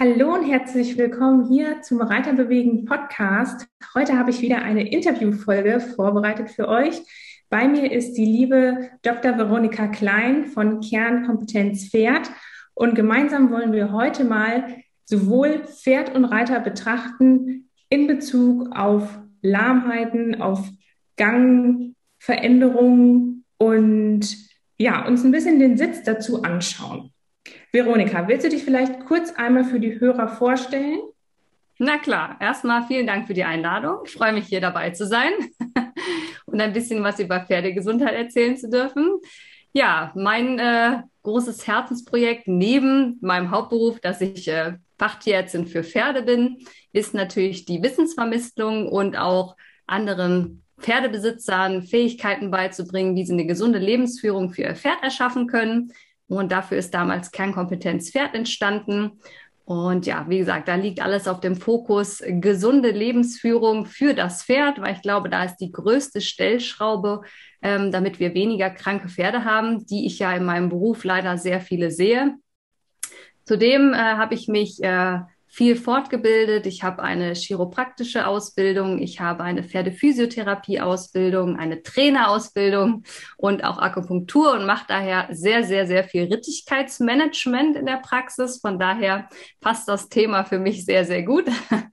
[0.00, 3.66] Hallo und herzlich willkommen hier zum Reiterbewegen Podcast.
[3.96, 7.02] Heute habe ich wieder eine Interviewfolge vorbereitet für euch.
[7.50, 9.36] Bei mir ist die liebe Dr.
[9.36, 12.30] Veronika Klein von Kernkompetenz Pferd
[12.74, 20.40] und gemeinsam wollen wir heute mal sowohl Pferd und Reiter betrachten in Bezug auf Lahmheiten,
[20.40, 20.70] auf
[21.16, 24.36] Gangveränderungen und
[24.78, 27.10] ja, uns ein bisschen den Sitz dazu anschauen.
[27.72, 31.00] Veronika, willst du dich vielleicht kurz einmal für die Hörer vorstellen?
[31.78, 33.98] Na klar, erstmal vielen Dank für die Einladung.
[34.04, 35.32] Ich freue mich, hier dabei zu sein
[36.46, 39.20] und ein bisschen was über Pferdegesundheit erzählen zu dürfen.
[39.72, 46.58] Ja, mein äh, großes Herzensprojekt neben meinem Hauptberuf, dass ich äh, Fachtierärztin für Pferde bin,
[46.92, 49.56] ist natürlich die Wissensvermittlung und auch
[49.86, 55.92] anderen Pferdebesitzern Fähigkeiten beizubringen, wie sie eine gesunde Lebensführung für ihr Pferd erschaffen können.
[56.28, 59.20] Und dafür ist damals Kernkompetenz Pferd entstanden.
[59.64, 64.80] Und ja, wie gesagt, da liegt alles auf dem Fokus gesunde Lebensführung für das Pferd,
[64.80, 67.22] weil ich glaube, da ist die größte Stellschraube,
[67.60, 71.60] ähm, damit wir weniger kranke Pferde haben, die ich ja in meinem Beruf leider sehr
[71.60, 72.36] viele sehe.
[73.44, 75.18] Zudem äh, habe ich mich äh,
[75.58, 76.66] viel fortgebildet.
[76.66, 83.02] Ich habe eine chiropraktische Ausbildung, ich habe eine Pferdephysiotherapie-Ausbildung, eine Trainerausbildung
[83.36, 88.60] und auch Akupunktur und mache daher sehr, sehr, sehr viel Rittigkeitsmanagement in der Praxis.
[88.60, 89.28] Von daher
[89.60, 91.46] passt das Thema für mich sehr, sehr gut.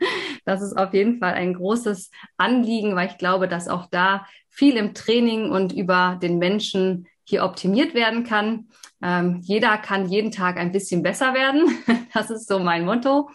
[0.48, 4.78] Das ist auf jeden Fall ein großes Anliegen, weil ich glaube, dass auch da viel
[4.78, 8.68] im Training und über den Menschen hier optimiert werden kann.
[9.02, 11.80] Ähm, jeder kann jeden Tag ein bisschen besser werden.
[12.14, 13.30] Das ist so mein Motto.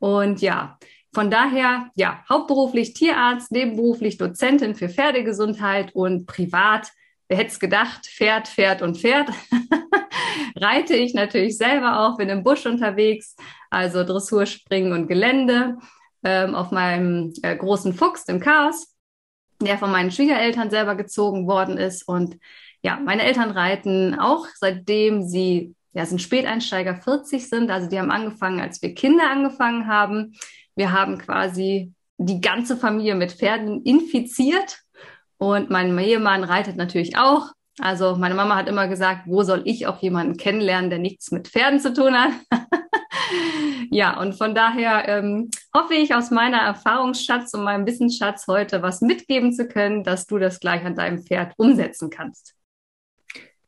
[0.00, 0.78] Und ja,
[1.12, 6.92] von daher, ja, hauptberuflich Tierarzt, nebenberuflich Dozentin für Pferdegesundheit und privat,
[7.28, 9.30] wer hätte es gedacht, Pferd, Pferd und Pferd.
[10.56, 13.36] Reite ich natürlich selber auch, bin im Busch unterwegs,
[13.70, 15.78] also Dressur, Springen und Gelände
[16.22, 18.94] ähm, auf meinem äh, großen Fuchs im Chaos,
[19.60, 22.36] der von meinen Schwiegereltern selber gezogen worden ist und
[22.82, 27.70] ja, meine Eltern reiten auch, seitdem sie, ja, sind Späteinsteiger 40 sind.
[27.70, 30.34] Also die haben angefangen, als wir Kinder angefangen haben.
[30.76, 34.80] Wir haben quasi die ganze Familie mit Pferden infiziert.
[35.38, 37.52] Und mein Ehemann reitet natürlich auch.
[37.80, 41.48] Also meine Mama hat immer gesagt, wo soll ich auch jemanden kennenlernen, der nichts mit
[41.48, 42.32] Pferden zu tun hat?
[43.90, 49.00] ja, und von daher ähm, hoffe ich aus meiner Erfahrungsschatz und meinem Wissensschatz heute was
[49.00, 52.54] mitgeben zu können, dass du das gleich an deinem Pferd umsetzen kannst.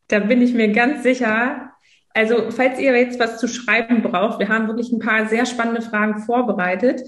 [0.09, 1.73] Da bin ich mir ganz sicher.
[2.13, 5.83] Also, falls ihr jetzt was zu schreiben braucht, wir haben wirklich ein paar sehr spannende
[5.83, 7.03] Fragen vorbereitet.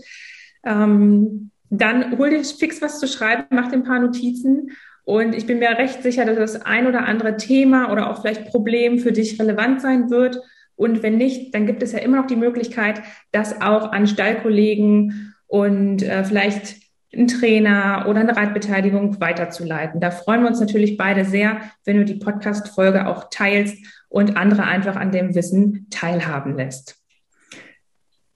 [0.64, 4.72] Ähm, dann hol dir fix was zu schreiben, mach dir ein paar Notizen.
[5.04, 8.46] Und ich bin mir recht sicher, dass das ein oder andere Thema oder auch vielleicht
[8.46, 10.40] Problem für dich relevant sein wird.
[10.76, 13.02] Und wenn nicht, dann gibt es ja immer noch die Möglichkeit,
[13.32, 16.76] das auch an Stallkollegen und äh, vielleicht
[17.14, 20.00] einen Trainer oder eine Reitbeteiligung weiterzuleiten.
[20.00, 23.76] Da freuen wir uns natürlich beide sehr, wenn du die Podcast-Folge auch teilst
[24.12, 27.02] und andere einfach an dem Wissen teilhaben lässt.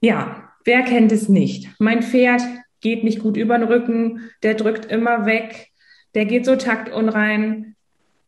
[0.01, 1.69] Ja, wer kennt es nicht?
[1.79, 2.41] Mein Pferd
[2.81, 5.69] geht nicht gut über den Rücken, der drückt immer weg,
[6.15, 7.75] der geht so taktunrein,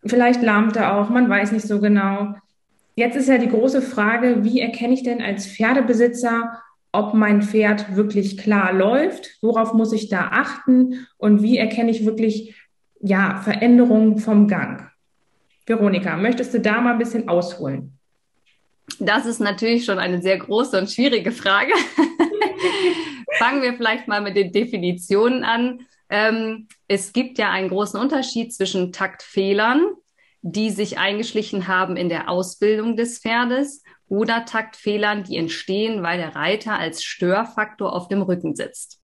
[0.06, 2.36] vielleicht lahmt er auch, man weiß nicht so genau.
[2.96, 6.62] Jetzt ist ja die große Frage, wie erkenne ich denn als Pferdebesitzer,
[6.92, 12.06] ob mein Pferd wirklich klar läuft, worauf muss ich da achten und wie erkenne ich
[12.06, 12.56] wirklich
[13.02, 14.89] ja, Veränderungen vom Gang.
[15.70, 17.94] Veronika, möchtest du da mal ein bisschen ausholen?
[19.00, 21.74] Das ist natürlich schon eine sehr große und schwierige Frage.
[23.38, 25.82] Fangen wir vielleicht mal mit den Definitionen an.
[26.10, 29.94] Ähm, es gibt ja einen großen Unterschied zwischen Taktfehlern,
[30.42, 36.36] die sich eingeschlichen haben in der Ausbildung des Pferdes oder Taktfehlern, die entstehen, weil der
[36.36, 39.04] Reiter als Störfaktor auf dem Rücken sitzt.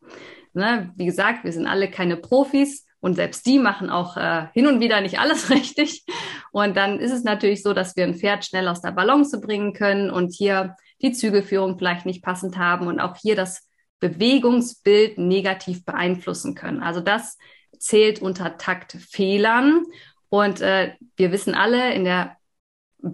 [0.54, 0.94] Ne?
[0.96, 4.80] Wie gesagt, wir sind alle keine Profis und selbst die machen auch äh, hin und
[4.80, 6.06] wieder nicht alles richtig.
[6.52, 9.74] Und dann ist es natürlich so, dass wir ein Pferd schnell aus der Balance bringen
[9.74, 13.68] können und hier die Zügelführung vielleicht nicht passend haben und auch hier das
[14.00, 16.82] Bewegungsbild negativ beeinflussen können.
[16.82, 17.38] Also das
[17.78, 19.84] zählt unter Taktfehlern.
[20.30, 22.38] Und äh, wir wissen alle, in der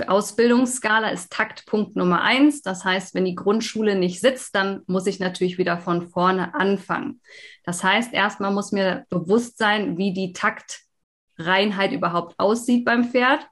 [0.07, 2.62] Ausbildungsskala ist Taktpunkt Nummer eins.
[2.62, 7.22] Das heißt, wenn die Grundschule nicht sitzt, dann muss ich natürlich wieder von vorne anfangen.
[7.63, 13.48] Das heißt, erstmal muss mir bewusst sein, wie die Taktreinheit überhaupt aussieht beim Pferd.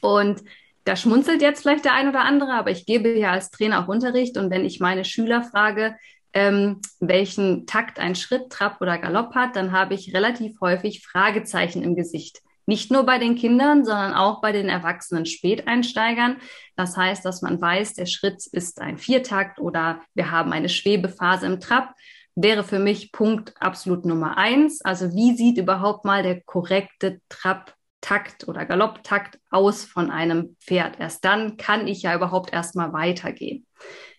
[0.00, 0.42] Und
[0.84, 3.88] da schmunzelt jetzt vielleicht der ein oder andere, aber ich gebe ja als Trainer auch
[3.88, 4.38] Unterricht.
[4.38, 5.96] Und wenn ich meine Schüler frage,
[6.32, 11.82] ähm, welchen Takt ein Schritt, Trab oder Galopp hat, dann habe ich relativ häufig Fragezeichen
[11.82, 12.42] im Gesicht.
[12.68, 16.36] Nicht nur bei den Kindern, sondern auch bei den erwachsenen Späteinsteigern.
[16.76, 21.46] Das heißt, dass man weiß, der Schritt ist ein Viertakt oder wir haben eine Schwebephase
[21.46, 21.94] im Trab
[22.40, 24.80] wäre für mich Punkt absolut Nummer eins.
[24.82, 31.00] Also wie sieht überhaupt mal der korrekte Trab-Takt oder Galopptakt aus von einem Pferd?
[31.00, 33.66] Erst dann kann ich ja überhaupt erstmal weitergehen.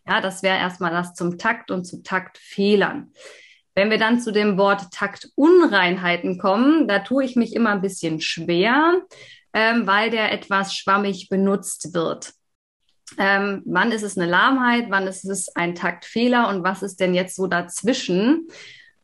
[0.05, 3.13] Ja, das wäre erstmal das zum Takt und zu Taktfehlern.
[3.79, 8.19] Wenn wir dann zu dem Wort Taktunreinheiten kommen, da tue ich mich immer ein bisschen
[8.19, 9.03] schwer,
[9.53, 12.33] ähm, weil der etwas schwammig benutzt wird.
[13.17, 16.49] Ähm, wann ist es eine Lahmheit, wann ist es ein Taktfehler?
[16.49, 18.49] Und was ist denn jetzt so dazwischen?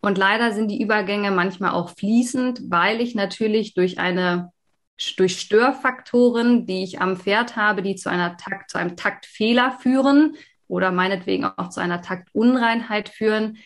[0.02, 4.52] Und leider sind die Übergänge manchmal auch fließend, weil ich natürlich durch eine
[5.16, 10.36] durch Störfaktoren, die ich am Pferd habe, die zu einer Takt, zu einem Taktfehler führen
[10.68, 13.58] oder meinetwegen auch zu einer Taktunreinheit führen,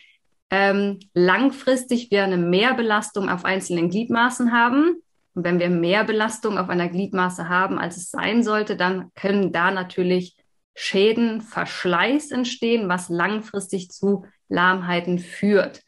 [0.50, 4.96] ähm, langfristig wir eine Mehrbelastung auf einzelnen Gliedmaßen haben
[5.34, 9.52] und wenn wir mehr Belastung auf einer Gliedmaße haben, als es sein sollte, dann können
[9.52, 10.36] da natürlich
[10.74, 15.82] Schäden, Verschleiß entstehen, was langfristig zu Lahmheiten führt.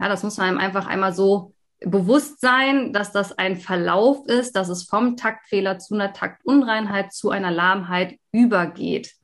[0.00, 4.56] Ja, das muss man einem einfach einmal so bewusst sein, dass das ein Verlauf ist,
[4.56, 9.14] dass es vom Taktfehler zu einer Taktunreinheit zu einer Lahmheit übergeht.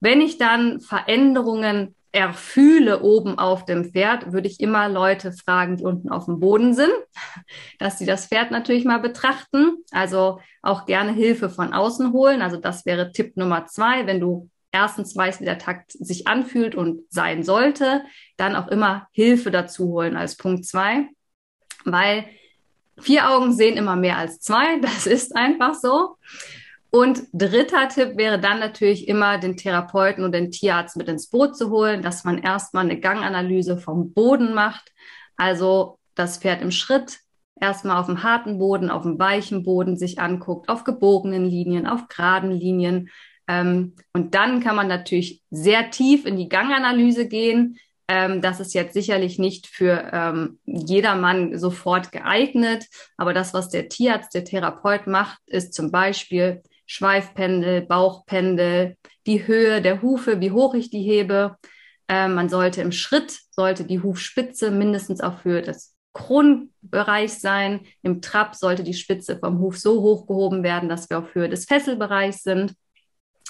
[0.00, 5.84] Wenn ich dann Veränderungen erfühle oben auf dem Pferd, würde ich immer Leute fragen, die
[5.84, 6.92] unten auf dem Boden sind,
[7.78, 9.78] dass sie das Pferd natürlich mal betrachten.
[9.92, 12.42] Also auch gerne Hilfe von außen holen.
[12.42, 14.06] Also das wäre Tipp Nummer zwei.
[14.06, 18.02] Wenn du erstens weißt, wie der Takt sich anfühlt und sein sollte,
[18.36, 21.08] dann auch immer Hilfe dazu holen als Punkt zwei,
[21.84, 22.26] weil
[23.00, 24.78] vier Augen sehen immer mehr als zwei.
[24.80, 26.16] Das ist einfach so.
[26.90, 31.56] Und dritter Tipp wäre dann natürlich immer, den Therapeuten und den Tierarzt mit ins Boot
[31.56, 34.92] zu holen, dass man erstmal eine Ganganalyse vom Boden macht.
[35.36, 37.20] Also das Pferd im Schritt
[37.60, 42.08] erstmal auf dem harten Boden, auf dem weichen Boden sich anguckt, auf gebogenen Linien, auf
[42.08, 43.10] geraden Linien.
[43.46, 47.78] Ähm, und dann kann man natürlich sehr tief in die Ganganalyse gehen.
[48.08, 52.86] Ähm, das ist jetzt sicherlich nicht für ähm, jedermann sofort geeignet.
[53.16, 59.80] Aber das, was der Tierarzt, der Therapeut macht, ist zum Beispiel Schweifpendel, Bauchpendel, die Höhe
[59.80, 61.56] der Hufe, wie hoch ich die hebe.
[62.08, 67.82] Äh, man sollte im Schritt, sollte die Hufspitze mindestens auf Höhe des Kronbereichs sein.
[68.02, 71.48] Im Trab sollte die Spitze vom Huf so hoch gehoben werden, dass wir auf Höhe
[71.48, 72.74] des Fesselbereichs sind.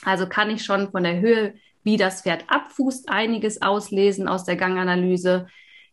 [0.04, 4.56] Also kann ich schon von der Höhe, wie das Pferd abfußt, einiges auslesen aus der
[4.56, 5.46] Ganganalyse.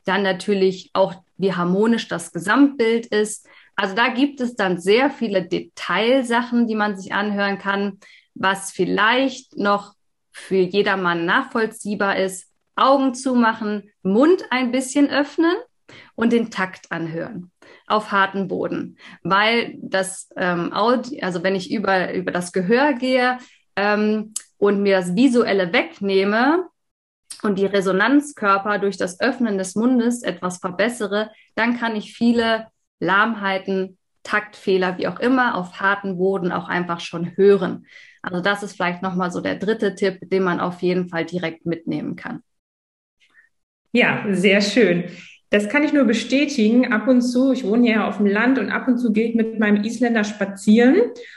[0.03, 3.47] Dann natürlich auch, wie harmonisch das Gesamtbild ist.
[3.77, 7.99] Also da gibt es dann sehr viele Detailsachen, die man sich anhören kann,
[8.33, 9.93] was vielleicht noch
[10.31, 12.51] für jedermann nachvollziehbar ist.
[12.75, 15.55] Augen zumachen, Mund ein bisschen öffnen
[16.15, 17.51] und den Takt anhören
[17.85, 23.37] auf harten Boden, weil das ähm, Audio, also wenn ich über über das Gehör gehe
[23.75, 26.67] ähm, und mir das Visuelle wegnehme
[27.43, 32.67] und die Resonanzkörper durch das Öffnen des Mundes etwas verbessere, dann kann ich viele
[32.99, 37.85] Lahmheiten, Taktfehler, wie auch immer, auf harten Boden auch einfach schon hören.
[38.21, 41.65] Also das ist vielleicht nochmal so der dritte Tipp, den man auf jeden Fall direkt
[41.65, 42.41] mitnehmen kann.
[43.91, 45.05] Ja, sehr schön.
[45.49, 46.91] Das kann ich nur bestätigen.
[46.91, 49.35] Ab und zu, ich wohne ja auf dem Land und ab und zu gehe ich
[49.35, 50.95] mit meinem Isländer spazieren.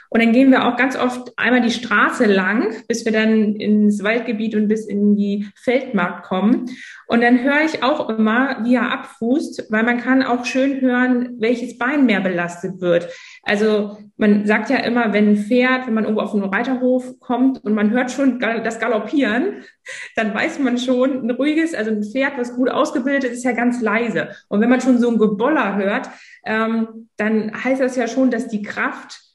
[0.09, 4.03] Und dann gehen wir auch ganz oft einmal die Straße lang, bis wir dann ins
[4.03, 6.69] Waldgebiet und bis in die Feldmarkt kommen.
[7.07, 11.35] Und dann höre ich auch immer, wie er abfußt, weil man kann auch schön hören,
[11.39, 13.07] welches Bein mehr belastet wird.
[13.43, 17.63] Also man sagt ja immer, wenn ein Pferd, wenn man irgendwo auf einen Reiterhof kommt
[17.63, 19.63] und man hört schon das Galoppieren,
[20.15, 23.53] dann weiß man schon, ein ruhiges, also ein Pferd, was gut ausgebildet ist, ist ja
[23.53, 24.29] ganz leise.
[24.47, 26.09] Und wenn man schon so ein Geboller hört,
[26.45, 29.30] ähm, dann heißt das ja schon, dass die Kraft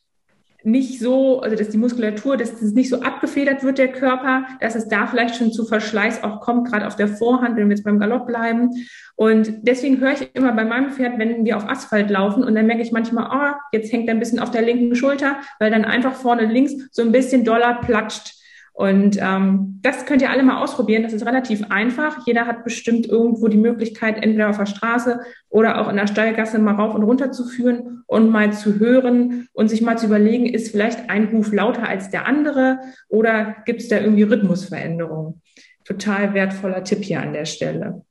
[0.67, 4.75] nicht so, also dass die Muskulatur, dass es nicht so abgefedert wird, der Körper, dass
[4.75, 7.85] es da vielleicht schon zu Verschleiß auch kommt, gerade auf der Vorhand, wenn wir jetzt
[7.85, 8.71] beim Galopp bleiben.
[9.15, 12.67] Und deswegen höre ich immer bei meinem Pferd, wenn wir auf Asphalt laufen und dann
[12.67, 15.85] merke ich manchmal, oh, jetzt hängt er ein bisschen auf der linken Schulter, weil dann
[15.85, 18.36] einfach vorne links so ein bisschen doller platscht.
[18.77, 21.03] Und ähm, das könnt ihr alle mal ausprobieren.
[21.03, 22.27] Das ist relativ einfach.
[22.27, 26.59] Jeder hat bestimmt irgendwo die Möglichkeit, entweder auf der Straße oder auch in der Steilgasse
[26.59, 30.45] mal rauf und runter zu führen und mal zu hören und sich mal zu überlegen,
[30.45, 35.41] ist vielleicht ein Huf lauter als der andere oder gibt es da irgendwie Rhythmusveränderungen?
[35.87, 38.03] Total wertvoller Tipp hier an der Stelle.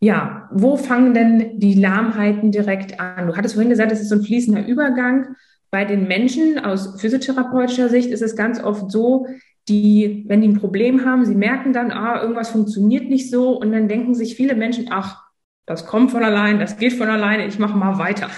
[0.00, 3.26] Ja, wo fangen denn die Lahmheiten direkt an?
[3.26, 5.36] Du hattest vorhin gesagt, es ist so ein fließender Übergang
[5.70, 9.26] bei den Menschen aus physiotherapeutischer Sicht ist es ganz oft so,
[9.68, 13.72] die, wenn die ein Problem haben, sie merken dann, ah, irgendwas funktioniert nicht so und
[13.72, 15.22] dann denken sich viele Menschen, ach,
[15.66, 18.30] das kommt von allein, das geht von alleine, ich mache mal weiter.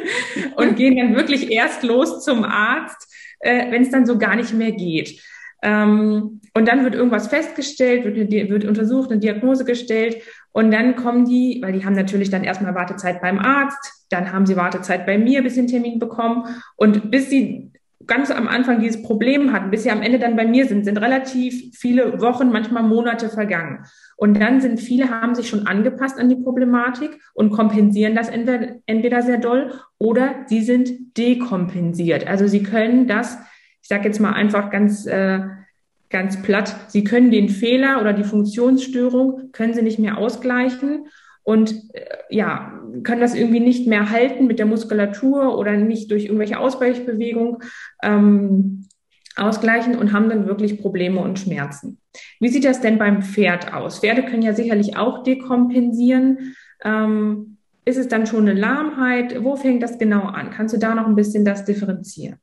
[0.56, 3.08] und gehen dann wirklich erst los zum Arzt,
[3.38, 5.22] äh, wenn es dann so gar nicht mehr geht.
[5.62, 10.22] Ähm, und dann wird irgendwas festgestellt, wird, wird untersucht, eine Diagnose gestellt
[10.52, 14.46] und dann kommen die, weil die haben natürlich dann erstmal Wartezeit beim Arzt, dann haben
[14.46, 16.44] sie Wartezeit bei mir, bis sie einen Termin bekommen.
[16.76, 17.72] Und bis sie
[18.06, 20.98] ganz am Anfang dieses Problem hatten, bis sie am Ende dann bei mir sind, sind
[20.98, 23.86] relativ viele Wochen, manchmal Monate vergangen.
[24.16, 28.74] Und dann sind viele, haben sich schon angepasst an die Problematik und kompensieren das entweder,
[28.86, 32.26] entweder sehr doll oder sie sind dekompensiert.
[32.26, 33.38] Also sie können das,
[33.80, 35.40] ich sage jetzt mal einfach ganz äh,
[36.12, 36.76] ganz platt.
[36.88, 41.06] Sie können den Fehler oder die Funktionsstörung, können Sie nicht mehr ausgleichen
[41.42, 46.26] und äh, ja, können das irgendwie nicht mehr halten mit der Muskulatur oder nicht durch
[46.26, 47.58] irgendwelche Ausweichbewegungen
[48.02, 48.86] ähm,
[49.36, 51.98] ausgleichen und haben dann wirklich Probleme und Schmerzen.
[52.38, 54.00] Wie sieht das denn beim Pferd aus?
[54.00, 56.54] Pferde können ja sicherlich auch dekompensieren.
[56.84, 59.42] Ähm, ist es dann schon eine Lahmheit?
[59.42, 60.50] Wo fängt das genau an?
[60.50, 62.36] Kannst du da noch ein bisschen das differenzieren?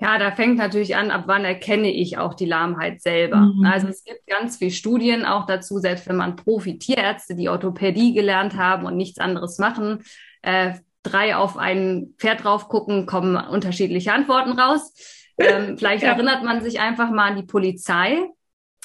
[0.00, 3.36] Ja, da fängt natürlich an, ab wann erkenne ich auch die Lahmheit selber.
[3.36, 3.64] Mhm.
[3.64, 8.56] Also es gibt ganz viele Studien auch dazu, selbst wenn man Profi-Tierärzte, die Orthopädie gelernt
[8.56, 10.04] haben und nichts anderes machen,
[10.42, 14.92] äh, drei auf ein Pferd drauf gucken, kommen unterschiedliche Antworten raus.
[15.36, 16.12] Ähm, vielleicht ja.
[16.12, 18.18] erinnert man sich einfach mal an die Polizei.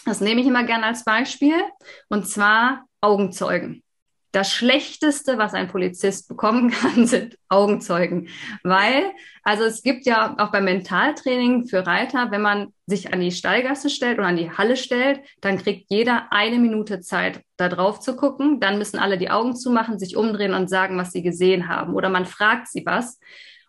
[0.05, 1.61] Das nehme ich immer gerne als Beispiel.
[2.09, 3.83] Und zwar Augenzeugen
[4.33, 8.27] das Schlechteste, was ein Polizist bekommen kann, sind Augenzeugen.
[8.63, 9.11] Weil,
[9.43, 13.89] also es gibt ja auch beim Mentaltraining für Reiter, wenn man sich an die Stallgasse
[13.89, 18.15] stellt oder an die Halle stellt, dann kriegt jeder eine Minute Zeit, da drauf zu
[18.15, 18.59] gucken.
[18.59, 21.93] Dann müssen alle die Augen zumachen, sich umdrehen und sagen, was sie gesehen haben.
[21.93, 23.19] Oder man fragt sie was.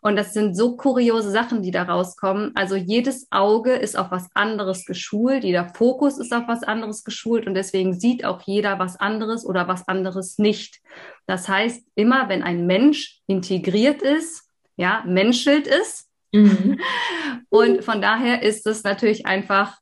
[0.05, 2.53] Und das sind so kuriose Sachen, die da rauskommen.
[2.55, 7.47] Also jedes Auge ist auf was anderes geschult, jeder Fokus ist auf was anderes geschult
[7.47, 10.83] und deswegen sieht auch jeder was anderes oder was anderes nicht.
[11.27, 14.45] Das heißt, immer wenn ein Mensch integriert ist,
[14.77, 16.07] ja, menschelt ist.
[16.33, 16.81] Mhm.
[17.49, 19.79] Und von daher ist es natürlich einfach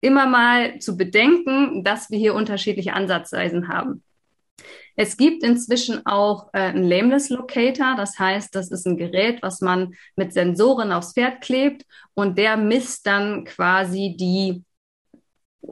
[0.00, 4.02] immer mal zu bedenken, dass wir hier unterschiedliche Ansatzweisen haben.
[4.96, 9.60] Es gibt inzwischen auch äh, einen Lameness Locator, das heißt, das ist ein Gerät, was
[9.60, 11.84] man mit Sensoren aufs Pferd klebt
[12.14, 14.64] und der misst dann quasi die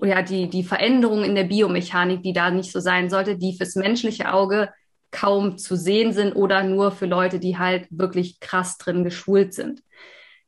[0.00, 3.74] ja, die, die Veränderungen in der Biomechanik, die da nicht so sein sollte, die fürs
[3.74, 4.70] menschliche Auge
[5.10, 9.82] kaum zu sehen sind oder nur für Leute, die halt wirklich krass drin geschult sind.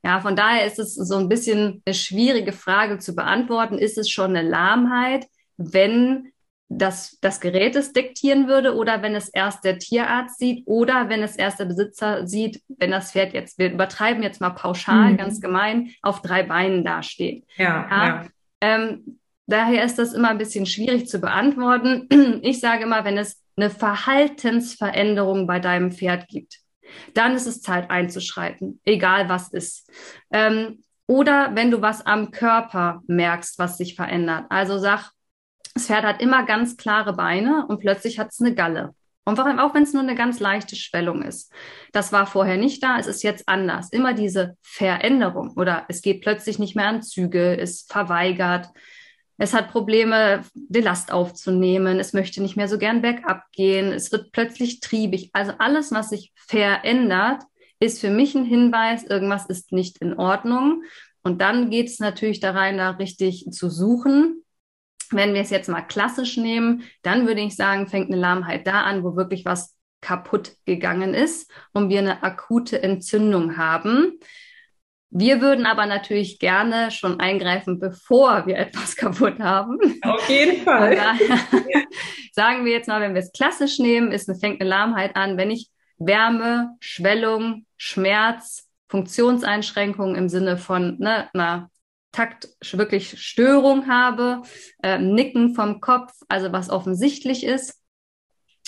[0.02, 3.78] Ja, von daher ist es so ein bisschen eine schwierige Frage zu beantworten.
[3.78, 5.26] Ist es schon eine Lahmheit,
[5.56, 6.32] wenn
[6.78, 11.22] das, das Gerät es diktieren würde oder wenn es erst der Tierarzt sieht oder wenn
[11.22, 15.16] es erst der Besitzer sieht, wenn das Pferd jetzt, wir übertreiben jetzt mal pauschal, mhm.
[15.16, 17.44] ganz gemein, auf drei Beinen dasteht.
[17.56, 18.06] Ja, ja.
[18.06, 18.26] ja.
[18.60, 22.08] Ähm, daher ist das immer ein bisschen schwierig zu beantworten.
[22.42, 26.58] Ich sage immer, wenn es eine Verhaltensveränderung bei deinem Pferd gibt,
[27.14, 29.90] dann ist es Zeit einzuschreiten, egal was ist.
[30.30, 34.46] Ähm, oder wenn du was am Körper merkst, was sich verändert.
[34.48, 35.13] Also sag,
[35.74, 38.94] das Pferd hat immer ganz klare Beine und plötzlich hat es eine Galle.
[39.26, 41.50] Und warum, auch wenn es nur eine ganz leichte Schwellung ist.
[41.92, 43.90] Das war vorher nicht da, es ist jetzt anders.
[43.90, 48.68] Immer diese Veränderung oder es geht plötzlich nicht mehr an Züge, ist verweigert,
[49.36, 54.12] es hat Probleme, die Last aufzunehmen, es möchte nicht mehr so gern bergab gehen, es
[54.12, 55.30] wird plötzlich triebig.
[55.32, 57.42] Also alles, was sich verändert,
[57.80, 60.84] ist für mich ein Hinweis, irgendwas ist nicht in Ordnung.
[61.24, 64.43] Und dann geht es natürlich da rein, da richtig zu suchen
[65.14, 68.82] wenn wir es jetzt mal klassisch nehmen, dann würde ich sagen, fängt eine Lahmheit da
[68.82, 74.18] an, wo wirklich was kaputt gegangen ist und wir eine akute Entzündung haben.
[75.10, 79.78] Wir würden aber natürlich gerne schon eingreifen, bevor wir etwas kaputt haben.
[80.02, 80.96] Auf jeden Fall.
[82.32, 85.38] sagen wir jetzt mal, wenn wir es klassisch nehmen, ist eine, fängt eine Lahmheit an,
[85.38, 91.70] wenn ich Wärme, Schwellung, Schmerz, Funktionseinschränkungen im Sinne von ne, einer
[92.14, 94.42] Takt wirklich Störung habe,
[94.82, 97.82] äh, Nicken vom Kopf, also was offensichtlich ist.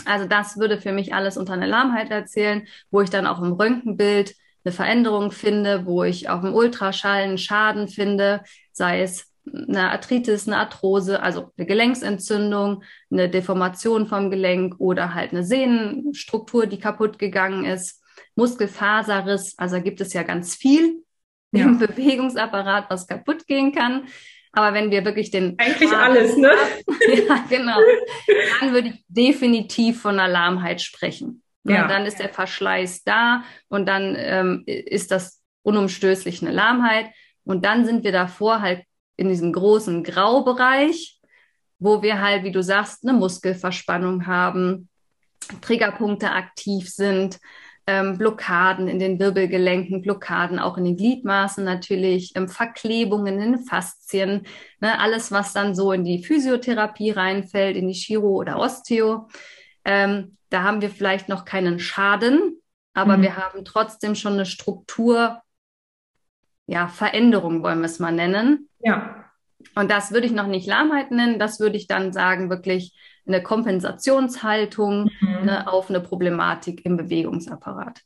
[0.05, 3.53] Also das würde für mich alles unter einer Lahmheit erzählen, wo ich dann auch im
[3.53, 4.35] Röntgenbild
[4.65, 10.49] eine Veränderung finde, wo ich auf dem Ultraschall einen Schaden finde, sei es eine Arthritis,
[10.49, 17.21] eine Arthrose, also eine Gelenksentzündung, eine Deformation vom Gelenk oder halt eine Sehnenstruktur, die kaputt
[17.21, 18.03] gegangen ist,
[18.35, 21.06] Muskelfaserriss, also gibt es ja ganz viel
[21.59, 21.67] ja.
[21.67, 24.07] im Bewegungsapparat, was kaputt gehen kann.
[24.53, 26.51] Aber wenn wir wirklich den eigentlich Schaden alles, ne?
[27.29, 27.79] ja, genau.
[28.61, 31.43] Dann würde ich definitiv von Alarmheit sprechen.
[31.65, 31.83] Ja.
[31.83, 37.11] Und dann ist der Verschleiß da und dann ähm, ist das unumstößlich eine Lahmheit.
[37.45, 38.83] Und dann sind wir davor halt
[39.17, 41.21] in diesem großen Graubereich.
[41.79, 44.89] wo wir halt, wie du sagst, eine Muskelverspannung haben,
[45.61, 47.39] Triggerpunkte aktiv sind,
[47.87, 53.65] ähm, Blockaden in den Wirbelgelenken, Blockaden auch in den Gliedmaßen natürlich, ähm, Verklebungen in den
[53.65, 54.47] Faszien,
[54.81, 59.29] ne, alles, was dann so in die Physiotherapie reinfällt, in die Chiro oder Osteo.
[59.85, 62.61] Ähm, da haben wir vielleicht noch keinen Schaden,
[62.93, 63.23] aber mhm.
[63.23, 65.41] wir haben trotzdem schon eine Struktur,
[66.67, 68.69] ja, Veränderung wollen wir es mal nennen.
[68.81, 69.25] Ja.
[69.77, 72.97] Und das würde ich noch nicht Lahmheit nennen, das würde ich dann sagen, wirklich
[73.27, 75.45] eine Kompensationshaltung mhm.
[75.45, 78.03] ne, auf eine Problematik im Bewegungsapparat.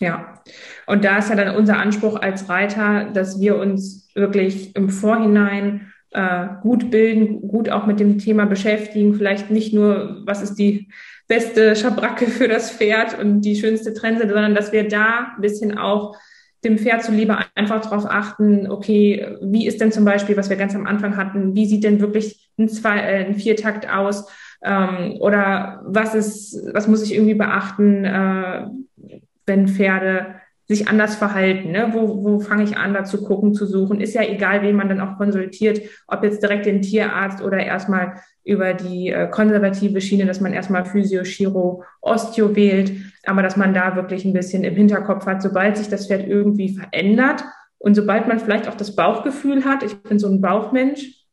[0.00, 0.42] Ja,
[0.86, 5.92] und da ist ja dann unser Anspruch als Reiter, dass wir uns wirklich im Vorhinein
[6.12, 9.14] äh, gut bilden, gut auch mit dem Thema beschäftigen.
[9.14, 10.88] Vielleicht nicht nur, was ist die
[11.28, 15.76] beste Schabracke für das Pferd und die schönste Trense, sondern dass wir da ein bisschen
[15.76, 16.16] auch
[16.64, 20.74] dem Pferd zuliebe einfach darauf achten, okay, wie ist denn zum Beispiel, was wir ganz
[20.74, 24.26] am Anfang hatten, wie sieht denn wirklich ein, Zwei, äh, ein Viertakt aus?
[24.62, 28.66] Ähm, oder was ist, was muss ich irgendwie beachten, äh,
[29.46, 30.40] wenn Pferde
[30.70, 31.72] sich anders verhalten.
[31.72, 31.88] Ne?
[31.90, 34.00] Wo, wo fange ich an, da zu gucken, zu suchen?
[34.00, 38.14] Ist ja egal, wen man dann auch konsultiert, ob jetzt direkt den Tierarzt oder erstmal
[38.44, 42.92] über die äh, konservative Schiene, dass man erstmal Physio, Chiro, Osteo wählt,
[43.26, 46.68] aber dass man da wirklich ein bisschen im Hinterkopf hat, sobald sich das Pferd irgendwie
[46.68, 47.44] verändert
[47.78, 51.26] und sobald man vielleicht auch das Bauchgefühl hat, ich bin so ein Bauchmensch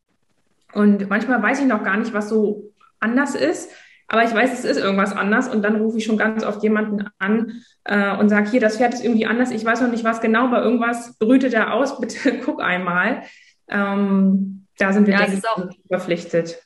[0.74, 3.72] und manchmal weiß ich noch gar nicht, was so anders ist,
[4.08, 7.10] aber ich weiß, es ist irgendwas anders und dann rufe ich schon ganz oft jemanden
[7.20, 10.22] an äh, und sage, hier, das Pferd ist irgendwie anders, ich weiß noch nicht was
[10.22, 13.24] genau, aber irgendwas brütet da aus, bitte guck einmal.
[13.68, 16.58] Ähm, da sind wir ja, denke, auch verpflichtet.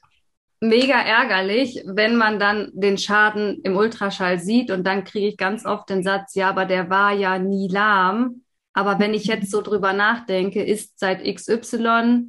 [0.60, 5.66] Mega ärgerlich, wenn man dann den Schaden im Ultraschall sieht und dann kriege ich ganz
[5.66, 8.44] oft den Satz, ja, aber der war ja nie lahm.
[8.74, 12.28] Aber wenn ich jetzt so drüber nachdenke, ist seit XY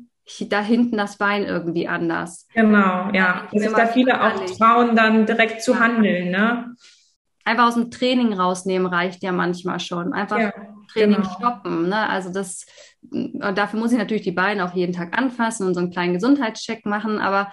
[0.49, 2.47] da hinten das Bein irgendwie anders.
[2.55, 3.49] Genau, ja.
[3.53, 6.75] Das ist da viele auch trauen, dann direkt zu handeln, ne?
[7.45, 10.13] Einfach aus dem Training rausnehmen reicht ja manchmal schon.
[10.13, 10.53] Einfach ja,
[10.93, 11.31] Training genau.
[11.31, 11.89] stoppen.
[11.89, 12.09] Ne?
[12.09, 12.67] Also das,
[13.03, 16.87] dafür muss ich natürlich die Beine auch jeden Tag anfassen und so einen kleinen Gesundheitscheck
[16.87, 17.19] machen.
[17.19, 17.53] Aber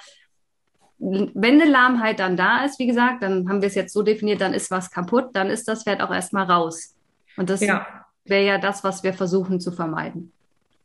[1.00, 4.42] wenn eine Lahmheit dann da ist, wie gesagt, dann haben wir es jetzt so definiert,
[4.42, 6.96] dann ist was kaputt, dann ist das Pferd auch erstmal raus.
[7.36, 7.88] Und das ja.
[8.26, 10.34] wäre ja das, was wir versuchen zu vermeiden.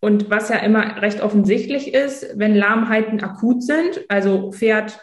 [0.04, 5.00] Und was ja immer recht offensichtlich ist, wenn Lahmheiten akut sind, also Pferd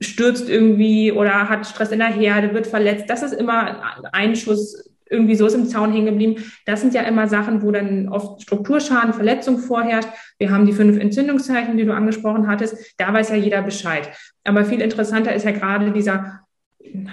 [0.00, 4.90] stürzt irgendwie oder hat Stress in der Herde, wird verletzt, das ist immer ein Schuss
[5.08, 6.44] irgendwie so ist im Zaun hängen geblieben.
[6.66, 10.10] Das sind ja immer Sachen, wo dann oft Strukturschaden, Verletzung vorherrscht.
[10.38, 12.94] Wir haben die fünf Entzündungszeichen, die du angesprochen hattest.
[12.98, 14.10] Da weiß ja jeder Bescheid.
[14.44, 16.40] Aber viel interessanter ist ja gerade dieser,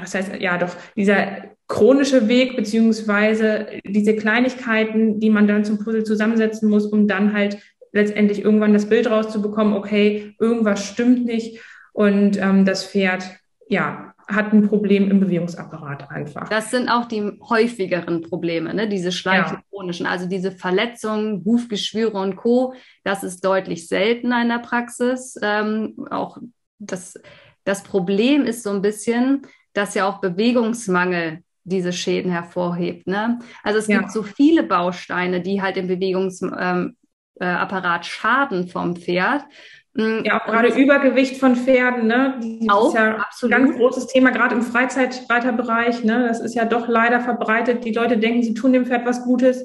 [0.01, 6.03] was heißt, ja doch, dieser chronische Weg, beziehungsweise diese Kleinigkeiten, die man dann zum Puzzle
[6.03, 7.59] zusammensetzen muss, um dann halt
[7.93, 11.61] letztendlich irgendwann das Bild rauszubekommen, okay, irgendwas stimmt nicht
[11.93, 13.23] und ähm, das Pferd,
[13.69, 16.49] ja, hat ein Problem im Bewegungsapparat einfach.
[16.49, 18.89] Das sind auch die häufigeren Probleme, ne?
[18.89, 20.11] diese schleichenchronischen, ja.
[20.11, 22.73] also diese Verletzungen, Hufgeschwüre und Co.
[23.05, 25.39] Das ist deutlich seltener in der Praxis.
[25.41, 26.37] Ähm, auch
[26.79, 27.17] das,
[27.63, 33.07] das Problem ist so ein bisschen, dass ja auch Bewegungsmangel diese Schäden hervorhebt.
[33.07, 33.39] Ne?
[33.63, 33.99] Also es ja.
[33.99, 36.95] gibt so viele Bausteine, die halt im Bewegungsapparat
[37.39, 39.43] ähm, äh, schaden vom Pferd.
[39.93, 42.39] Mm, ja, auch gerade Übergewicht von Pferden, ne?
[42.61, 43.53] Das auch, ist ja absolut.
[43.53, 46.03] ein ganz großes Thema, gerade im Freizeitreiterbereich.
[46.03, 46.27] Ne?
[46.27, 47.83] Das ist ja doch leider verbreitet.
[47.83, 49.63] Die Leute denken, sie tun dem Pferd was Gutes,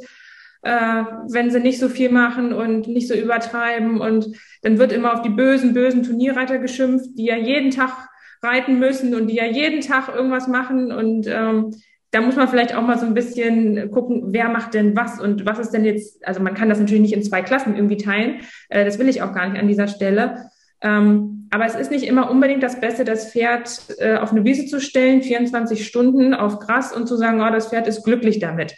[0.62, 4.00] äh, wenn sie nicht so viel machen und nicht so übertreiben.
[4.00, 8.08] Und dann wird immer auf die bösen, bösen Turnierreiter geschimpft, die ja jeden Tag
[8.46, 10.92] reiten müssen und die ja jeden Tag irgendwas machen.
[10.92, 11.74] Und ähm,
[12.10, 15.44] da muss man vielleicht auch mal so ein bisschen gucken, wer macht denn was und
[15.44, 18.40] was ist denn jetzt, also man kann das natürlich nicht in zwei Klassen irgendwie teilen.
[18.68, 20.50] Äh, das will ich auch gar nicht an dieser Stelle.
[20.80, 24.66] Ähm, aber es ist nicht immer unbedingt das Beste, das Pferd äh, auf eine Wiese
[24.66, 28.74] zu stellen, 24 Stunden auf Gras und zu sagen, oh, das Pferd ist glücklich damit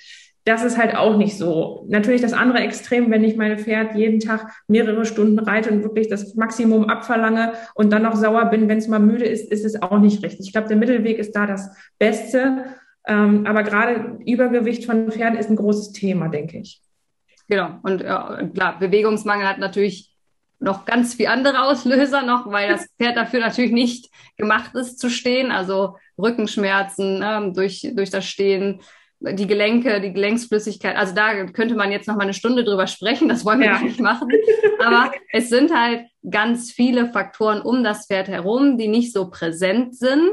[0.49, 1.85] das ist halt auch nicht so.
[1.89, 6.09] Natürlich das andere Extrem, wenn ich meine Pferd jeden Tag mehrere Stunden reite und wirklich
[6.09, 9.83] das Maximum abverlange und dann noch sauer bin, wenn es mal müde ist, ist es
[9.83, 10.47] auch nicht richtig.
[10.47, 12.65] Ich glaube, der Mittelweg ist da das Beste.
[13.07, 16.81] Ähm, aber gerade Übergewicht von Pferden ist ein großes Thema, denke ich.
[17.49, 17.79] Genau.
[17.83, 20.15] Und äh, klar, Bewegungsmangel hat natürlich
[20.61, 25.11] noch ganz viel andere Auslöser noch, weil das Pferd dafür natürlich nicht gemacht ist zu
[25.11, 25.51] stehen.
[25.51, 28.81] Also Rückenschmerzen äh, durch, durch das Stehen,
[29.21, 30.97] die Gelenke, die Gelenksflüssigkeit.
[30.97, 33.29] Also da könnte man jetzt noch mal eine Stunde drüber sprechen.
[33.29, 33.73] Das wollen wir ja.
[33.73, 34.29] gar nicht machen.
[34.79, 39.97] Aber es sind halt ganz viele Faktoren um das Pferd herum, die nicht so präsent
[39.97, 40.31] sind.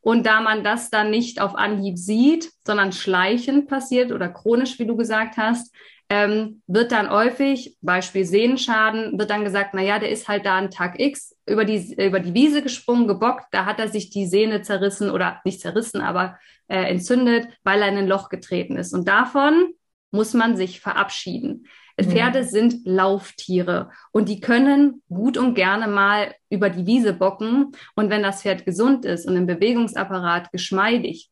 [0.00, 4.86] Und da man das dann nicht auf Anhieb sieht, sondern schleichend passiert oder chronisch, wie
[4.86, 5.74] du gesagt hast,
[6.14, 10.56] ähm, wird dann häufig, Beispiel Sehnenschaden, wird dann gesagt, na ja, der ist halt da
[10.56, 14.26] an Tag X über die, über die Wiese gesprungen, gebockt, da hat er sich die
[14.26, 18.94] Sehne zerrissen oder nicht zerrissen, aber äh, entzündet, weil er in ein Loch getreten ist.
[18.94, 19.74] Und davon
[20.12, 21.66] muss man sich verabschieden.
[21.98, 22.04] Mhm.
[22.04, 27.72] Pferde sind Lauftiere und die können gut und gerne mal über die Wiese bocken.
[27.96, 31.30] Und wenn das Pferd gesund ist und im Bewegungsapparat geschmeidig,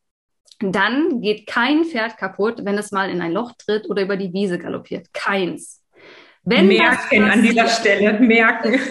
[0.59, 4.33] dann geht kein Pferd kaputt, wenn es mal in ein Loch tritt oder über die
[4.33, 5.13] Wiese galoppiert.
[5.13, 5.81] Keins.
[6.43, 8.79] Wenn merken an dieser Stelle, merken.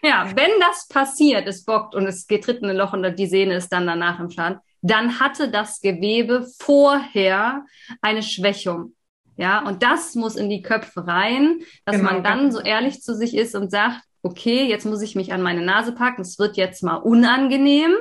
[0.00, 3.26] Ja, wenn das passiert, es bockt und es geht tritt in ein Loch und die
[3.26, 7.64] Sehne ist dann danach im Schaden, dann hatte das Gewebe vorher
[8.00, 8.94] eine Schwächung.
[9.36, 12.12] Ja, und das muss in die Köpfe rein, dass genau.
[12.12, 15.42] man dann so ehrlich zu sich ist und sagt, okay, jetzt muss ich mich an
[15.42, 17.94] meine Nase packen, es wird jetzt mal unangenehm,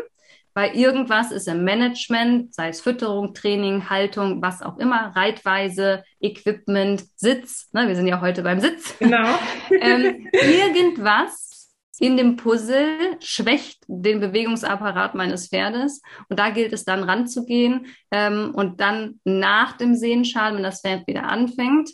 [0.58, 7.04] weil irgendwas ist im Management, sei es Fütterung, Training, Haltung, was auch immer, Reitweise, Equipment,
[7.16, 8.98] Sitz, ne, wir sind ja heute beim Sitz.
[8.98, 9.38] Genau.
[9.70, 16.02] ähm, irgendwas in dem Puzzle schwächt den Bewegungsapparat meines Pferdes.
[16.28, 21.06] Und da gilt es dann ranzugehen ähm, und dann nach dem Sehenschal, wenn das Pferd
[21.06, 21.92] wieder anfängt,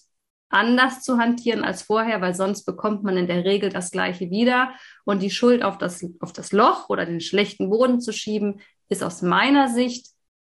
[0.54, 4.72] anders zu hantieren als vorher, weil sonst bekommt man in der Regel das Gleiche wieder.
[5.06, 9.04] Und die Schuld auf das, auf das Loch oder den schlechten Boden zu schieben, ist
[9.04, 10.08] aus meiner Sicht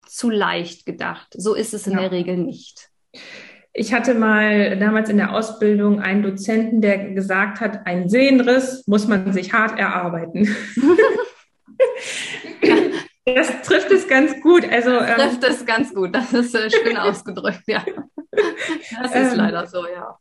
[0.06, 1.28] zu leicht gedacht.
[1.38, 2.00] So ist es in ja.
[2.02, 2.90] der Regel nicht.
[3.74, 9.08] Ich hatte mal damals in der Ausbildung einen Dozenten, der gesagt hat, ein Sehenriss muss
[9.08, 10.54] man sich hart erarbeiten.
[13.26, 14.64] das trifft es ganz gut.
[14.70, 16.16] Also, das ähm, trifft es ganz gut.
[16.16, 17.84] Das ist äh, schön ausgedrückt, ja.
[18.32, 20.18] Das ist ähm, leider so, ja.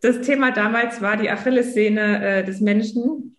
[0.00, 3.36] Das Thema damals war die Achillessehne äh, des Menschen.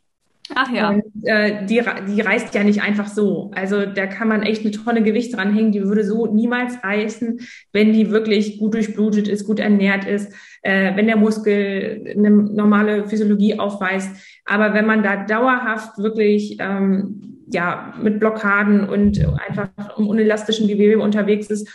[0.55, 0.89] Ach ja.
[0.89, 3.51] Und, äh, die, die reißt ja nicht einfach so.
[3.55, 5.71] Also da kann man echt eine Tonne Gewicht dranhängen.
[5.71, 7.39] Die würde so niemals reißen,
[7.71, 13.07] wenn die wirklich gut durchblutet ist, gut ernährt ist, äh, wenn der Muskel eine normale
[13.07, 14.32] Physiologie aufweist.
[14.45, 21.01] Aber wenn man da dauerhaft wirklich ähm, ja mit Blockaden und einfach im unelastischen Gewebe
[21.01, 21.67] unterwegs ist,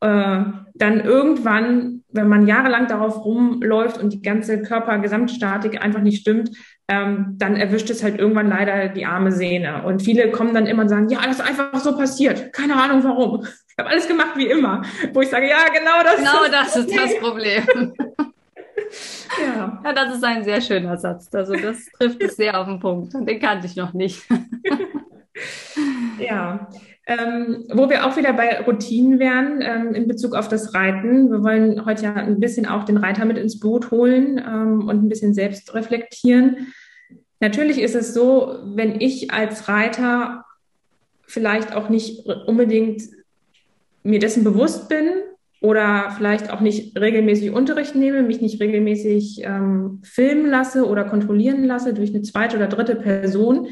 [0.00, 6.50] äh, dann irgendwann, wenn man jahrelang darauf rumläuft und die ganze Körpergesamtstatik einfach nicht stimmt,
[6.88, 9.84] ähm, dann erwischt es halt irgendwann leider die arme Sehne.
[9.84, 12.52] Und viele kommen dann immer und sagen, ja, das ist einfach so passiert.
[12.52, 13.44] Keine Ahnung warum.
[13.44, 14.82] Ich habe alles gemacht wie immer.
[15.14, 17.62] Wo ich sage, ja, genau das genau ist das, das ist das Problem.
[19.84, 19.92] ja.
[19.92, 21.32] das ist ein sehr schöner Satz.
[21.34, 23.14] Also das trifft es sehr auf den Punkt.
[23.14, 24.22] Den kannte ich noch nicht.
[26.18, 26.68] ja.
[27.06, 31.30] Ähm, wo wir auch wieder bei Routinen wären ähm, in Bezug auf das Reiten.
[31.30, 35.04] Wir wollen heute ja ein bisschen auch den Reiter mit ins Boot holen ähm, und
[35.04, 36.72] ein bisschen selbst reflektieren.
[37.40, 40.46] Natürlich ist es so, wenn ich als Reiter
[41.26, 43.02] vielleicht auch nicht unbedingt
[44.02, 45.08] mir dessen bewusst bin
[45.64, 51.64] oder vielleicht auch nicht regelmäßig Unterricht nehme, mich nicht regelmäßig ähm, filmen lasse oder kontrollieren
[51.64, 53.68] lasse durch eine zweite oder dritte Person,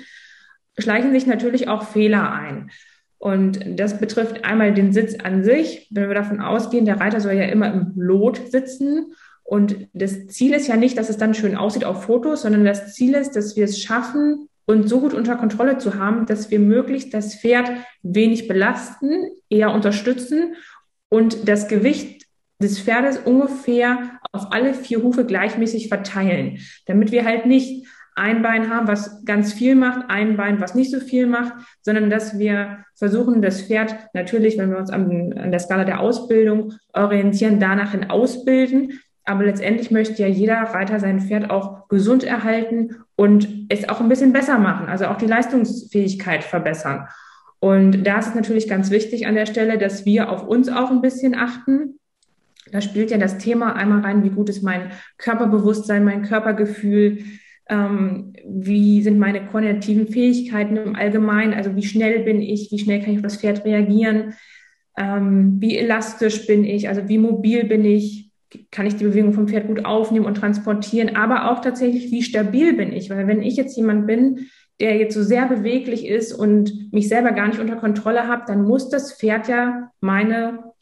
[0.78, 2.70] schleichen sich natürlich auch Fehler ein.
[3.18, 5.86] Und das betrifft einmal den Sitz an sich.
[5.90, 9.12] Wenn wir davon ausgehen, der Reiter soll ja immer im Lot sitzen.
[9.44, 12.94] Und das Ziel ist ja nicht, dass es dann schön aussieht auf Fotos, sondern das
[12.94, 16.58] Ziel ist, dass wir es schaffen, uns so gut unter Kontrolle zu haben, dass wir
[16.58, 17.70] möglichst das Pferd
[18.02, 20.54] wenig belasten, eher unterstützen
[21.12, 22.24] und das Gewicht
[22.58, 28.70] des Pferdes ungefähr auf alle vier Hufe gleichmäßig verteilen, damit wir halt nicht ein Bein
[28.70, 32.78] haben, was ganz viel macht, ein Bein, was nicht so viel macht, sondern dass wir
[32.94, 37.90] versuchen, das Pferd natürlich, wenn wir uns an, an der Skala der Ausbildung orientieren, danach
[37.90, 38.98] hin ausbilden.
[39.24, 44.08] Aber letztendlich möchte ja jeder Reiter sein Pferd auch gesund erhalten und es auch ein
[44.08, 47.06] bisschen besser machen, also auch die Leistungsfähigkeit verbessern.
[47.62, 50.90] Und da ist es natürlich ganz wichtig an der Stelle, dass wir auf uns auch
[50.90, 52.00] ein bisschen achten.
[52.72, 57.18] Da spielt ja das Thema einmal rein, wie gut ist mein Körperbewusstsein, mein Körpergefühl,
[57.68, 63.00] ähm, wie sind meine kognitiven Fähigkeiten im Allgemeinen, also wie schnell bin ich, wie schnell
[63.00, 64.34] kann ich auf das Pferd reagieren,
[64.98, 68.32] ähm, wie elastisch bin ich, also wie mobil bin ich,
[68.72, 72.72] kann ich die Bewegung vom Pferd gut aufnehmen und transportieren, aber auch tatsächlich, wie stabil
[72.72, 74.48] bin ich, weil wenn ich jetzt jemand bin,
[74.80, 78.62] der jetzt so sehr beweglich ist und mich selber gar nicht unter Kontrolle habe, dann
[78.62, 80.72] muss das Pferd ja meine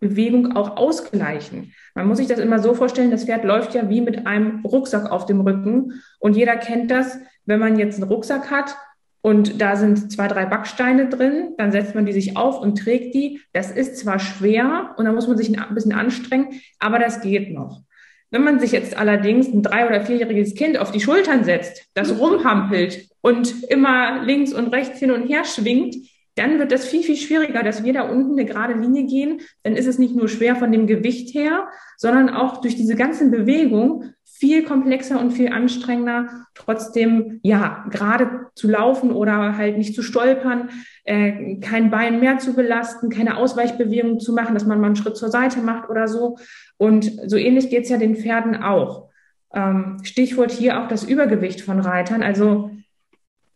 [0.00, 1.74] Bewegung auch ausgleichen.
[1.94, 5.10] Man muss sich das immer so vorstellen, das Pferd läuft ja wie mit einem Rucksack
[5.10, 6.00] auf dem Rücken.
[6.18, 8.76] Und jeder kennt das, wenn man jetzt einen Rucksack hat
[9.22, 13.14] und da sind zwei, drei Backsteine drin, dann setzt man die sich auf und trägt
[13.14, 13.40] die.
[13.52, 17.52] Das ist zwar schwer und da muss man sich ein bisschen anstrengen, aber das geht
[17.52, 17.82] noch.
[18.30, 22.18] Wenn man sich jetzt allerdings ein drei- oder vierjähriges Kind auf die Schultern setzt, das
[22.18, 25.96] rumhampelt und immer links und rechts hin und her schwingt,
[26.36, 29.40] dann wird das viel, viel schwieriger, dass wir da unten eine gerade Linie gehen.
[29.64, 33.30] Dann ist es nicht nur schwer von dem Gewicht her, sondern auch durch diese ganzen
[33.30, 40.02] Bewegungen viel komplexer und viel anstrengender, trotzdem ja gerade zu laufen oder halt nicht zu
[40.02, 40.70] stolpern,
[41.04, 45.18] äh, kein Bein mehr zu belasten, keine Ausweichbewegungen zu machen, dass man mal einen Schritt
[45.18, 46.38] zur Seite macht oder so.
[46.78, 49.10] Und so ähnlich geht's ja den Pferden auch.
[49.52, 52.22] Ähm, Stichwort hier auch das Übergewicht von Reitern.
[52.22, 52.70] Also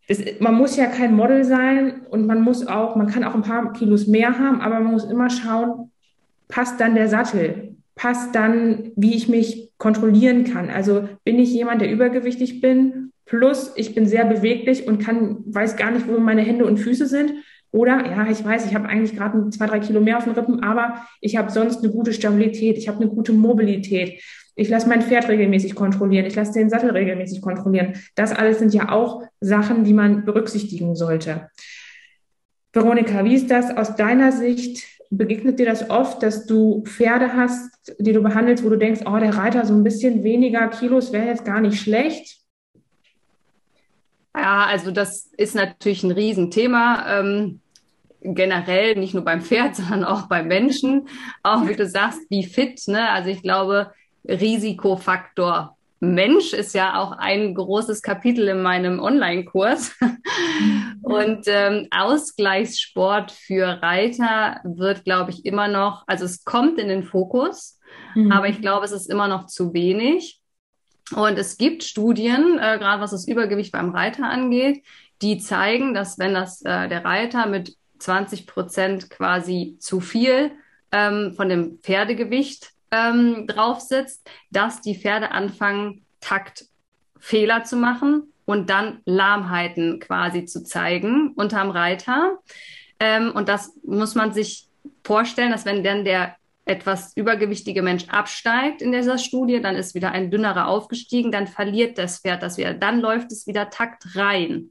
[0.06, 3.40] das, man muss ja kein Model sein und man muss auch, man kann auch ein
[3.40, 5.90] paar Kilos mehr haben, aber man muss immer schauen,
[6.48, 7.73] passt dann der Sattel?
[7.94, 10.70] Passt dann, wie ich mich kontrollieren kann?
[10.70, 15.76] Also bin ich jemand, der übergewichtig bin, plus ich bin sehr beweglich und kann, weiß
[15.76, 17.32] gar nicht, wo meine Hände und Füße sind.
[17.70, 20.62] Oder ja, ich weiß, ich habe eigentlich gerade zwei, drei Kilo mehr auf den Rippen,
[20.62, 24.22] aber ich habe sonst eine gute Stabilität, ich habe eine gute Mobilität.
[24.56, 26.26] Ich lasse mein Pferd regelmäßig kontrollieren.
[26.26, 27.94] Ich lasse den Sattel regelmäßig kontrollieren.
[28.14, 31.48] Das alles sind ja auch Sachen, die man berücksichtigen sollte.
[32.72, 34.84] Veronika, wie ist das aus deiner Sicht?
[35.10, 39.16] Begegnet dir das oft, dass du Pferde hast, die du behandelst, wo du denkst, oh,
[39.18, 42.38] der Reiter so ein bisschen weniger Kilos wäre jetzt gar nicht schlecht?
[44.36, 47.20] Ja, also das ist natürlich ein Riesenthema.
[47.20, 47.60] Ähm,
[48.24, 51.08] generell, nicht nur beim Pferd, sondern auch beim Menschen.
[51.42, 52.82] Auch wie du sagst, wie fit.
[52.88, 53.08] Ne?
[53.10, 53.92] Also ich glaube,
[54.26, 55.73] Risikofaktor
[56.12, 59.96] Mensch ist ja auch ein großes Kapitel in meinem Online-Kurs.
[61.02, 67.04] Und ähm, Ausgleichssport für Reiter wird, glaube ich, immer noch, also es kommt in den
[67.04, 67.78] Fokus,
[68.14, 68.32] mhm.
[68.32, 70.40] aber ich glaube, es ist immer noch zu wenig.
[71.14, 74.84] Und es gibt Studien, äh, gerade was das Übergewicht beim Reiter angeht,
[75.22, 80.52] die zeigen, dass wenn das äh, der Reiter mit 20 Prozent quasi zu viel
[80.92, 88.70] ähm, von dem Pferdegewicht ähm, drauf sitzt, dass die Pferde anfangen, Taktfehler zu machen und
[88.70, 92.38] dann Lahmheiten quasi zu zeigen unterm Reiter.
[93.00, 94.68] Ähm, und das muss man sich
[95.02, 100.12] vorstellen, dass wenn dann der etwas übergewichtige Mensch absteigt in dieser Studie, dann ist wieder
[100.12, 104.70] ein dünnerer aufgestiegen, dann verliert das Pferd das wieder, dann läuft es wieder Takt rein.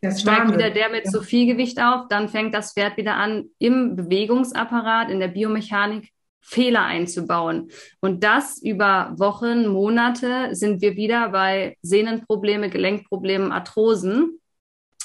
[0.00, 1.10] Das steigt wieder der mit ja.
[1.10, 6.10] zu viel Gewicht auf, dann fängt das Pferd wieder an, im Bewegungsapparat, in der Biomechanik
[6.40, 7.70] Fehler einzubauen.
[8.00, 14.40] Und das über Wochen, Monate sind wir wieder bei Sehnenprobleme, Gelenkproblemen, Arthrosen.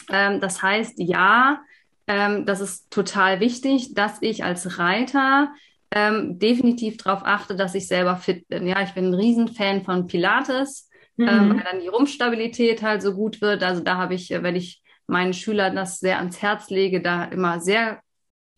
[0.10, 1.62] Ähm, das heißt, ja,
[2.08, 5.54] ähm, das ist total wichtig, dass ich als Reiter
[5.92, 8.68] ähm, definitiv darauf achte, dass ich selber fit bin.
[8.68, 11.28] Ja, ich bin ein Riesenfan von Pilates, mhm.
[11.28, 13.64] ähm, weil dann die Rumpfstabilität halt so gut wird.
[13.64, 17.60] Also da habe ich, wenn ich meinen Schülern das sehr ans Herz lege, da immer
[17.60, 18.02] sehr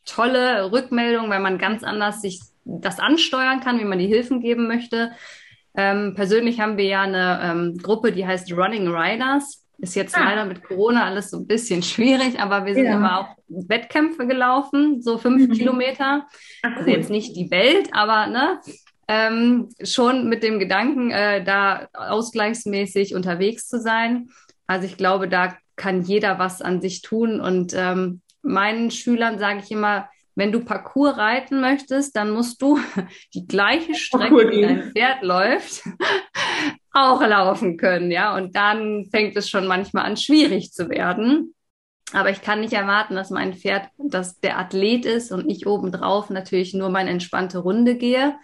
[0.05, 4.67] tolle Rückmeldungen, weil man ganz anders sich das ansteuern kann, wie man die Hilfen geben
[4.67, 5.11] möchte.
[5.75, 9.63] Ähm, persönlich haben wir ja eine ähm, Gruppe, die heißt Running Riders.
[9.79, 10.23] Ist jetzt ah.
[10.23, 12.95] leider mit Corona alles so ein bisschen schwierig, aber wir sind ja.
[12.95, 15.53] immer auch Wettkämpfe gelaufen, so fünf mhm.
[15.53, 16.25] Kilometer.
[16.63, 16.77] Ach, cool.
[16.77, 18.59] Also jetzt nicht die Welt, aber ne,
[19.07, 24.29] ähm, schon mit dem Gedanken, äh, da ausgleichsmäßig unterwegs zu sein.
[24.65, 27.39] Also ich glaube, da kann jeder was an sich tun.
[27.39, 32.79] Und ähm, meinen Schülern sage ich immer, wenn du Parcours reiten möchtest, dann musst du
[33.33, 35.81] die gleiche Strecke, die dein Pferd läuft,
[36.93, 38.35] auch laufen können, ja.
[38.35, 41.55] Und dann fängt es schon manchmal an, schwierig zu werden.
[42.13, 46.29] Aber ich kann nicht erwarten, dass mein Pferd, dass der Athlet ist und ich obendrauf
[46.29, 48.35] natürlich nur meine entspannte Runde gehe.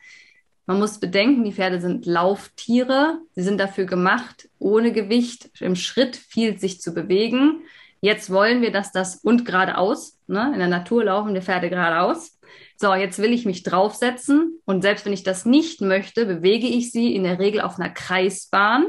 [0.65, 3.19] Man muss bedenken, die Pferde sind Lauftiere.
[3.35, 7.61] Sie sind dafür gemacht, ohne Gewicht im Schritt viel sich zu bewegen.
[8.03, 10.51] Jetzt wollen wir, dass das und geradeaus, ne?
[10.51, 12.37] in der Natur laufen die Pferde geradeaus.
[12.75, 16.91] So, jetzt will ich mich draufsetzen und selbst wenn ich das nicht möchte, bewege ich
[16.91, 18.87] sie in der Regel auf einer Kreisbahn,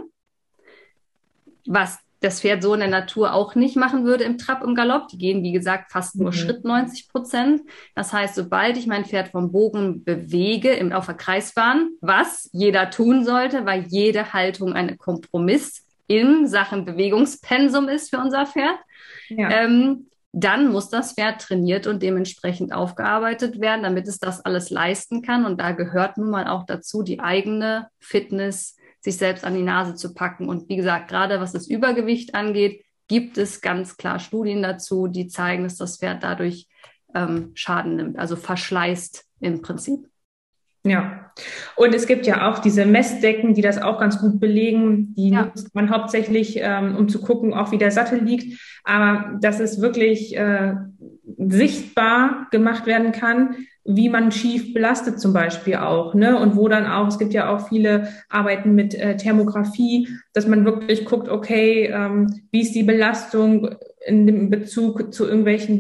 [1.64, 5.06] was das Pferd so in der Natur auch nicht machen würde im Trab, im Galopp.
[5.06, 6.34] Die gehen, wie gesagt, fast nur mhm.
[6.34, 7.62] Schritt 90 Prozent.
[7.94, 12.90] Das heißt, sobald ich mein Pferd vom Bogen bewege im, auf der Kreisbahn, was jeder
[12.90, 18.78] tun sollte, weil jede Haltung ein Kompromiss in Sachen Bewegungspensum ist für unser Pferd,
[19.28, 19.50] ja.
[19.50, 25.22] ähm, dann muss das Pferd trainiert und dementsprechend aufgearbeitet werden, damit es das alles leisten
[25.22, 25.46] kann.
[25.46, 29.94] Und da gehört nun mal auch dazu, die eigene Fitness, sich selbst an die Nase
[29.94, 30.48] zu packen.
[30.48, 35.28] Und wie gesagt, gerade was das Übergewicht angeht, gibt es ganz klar Studien dazu, die
[35.28, 36.68] zeigen, dass das Pferd dadurch
[37.14, 40.08] ähm, Schaden nimmt, also verschleißt im Prinzip.
[40.84, 41.32] Ja,
[41.76, 45.14] und es gibt ja auch diese Messdecken, die das auch ganz gut belegen.
[45.14, 45.44] Die ja.
[45.44, 48.60] nutzt man hauptsächlich, ähm, um zu gucken, auch wie der Sattel liegt.
[48.84, 50.74] Aber dass es wirklich äh,
[51.38, 56.38] sichtbar gemacht werden kann, wie man schief belastet zum Beispiel auch, ne?
[56.38, 60.64] Und wo dann auch, es gibt ja auch viele Arbeiten mit äh, Thermografie, dass man
[60.64, 63.74] wirklich guckt, okay, ähm, wie ist die Belastung,
[64.06, 65.78] in dem Bezug zu irgendwelchen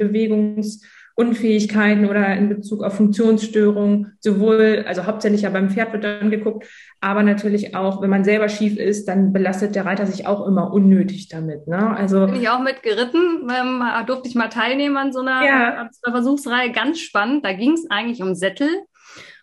[1.16, 6.66] Bewegungsunfähigkeiten oder in Bezug auf Funktionsstörungen, sowohl, also hauptsächlich ja beim Pferd wird dann geguckt,
[7.00, 10.72] aber natürlich auch, wenn man selber schief ist, dann belastet der Reiter sich auch immer
[10.72, 11.66] unnötig damit.
[11.68, 11.96] Ne?
[11.96, 15.82] Also bin ich auch mit geritten, ähm, durfte ich mal teilnehmen an so einer, ja.
[15.84, 17.44] äh, Versuchsreihe, ganz spannend.
[17.44, 18.68] Da ging es eigentlich um Sättel.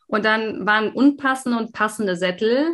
[0.08, 2.66] Und dann waren unpassende und passende Sättel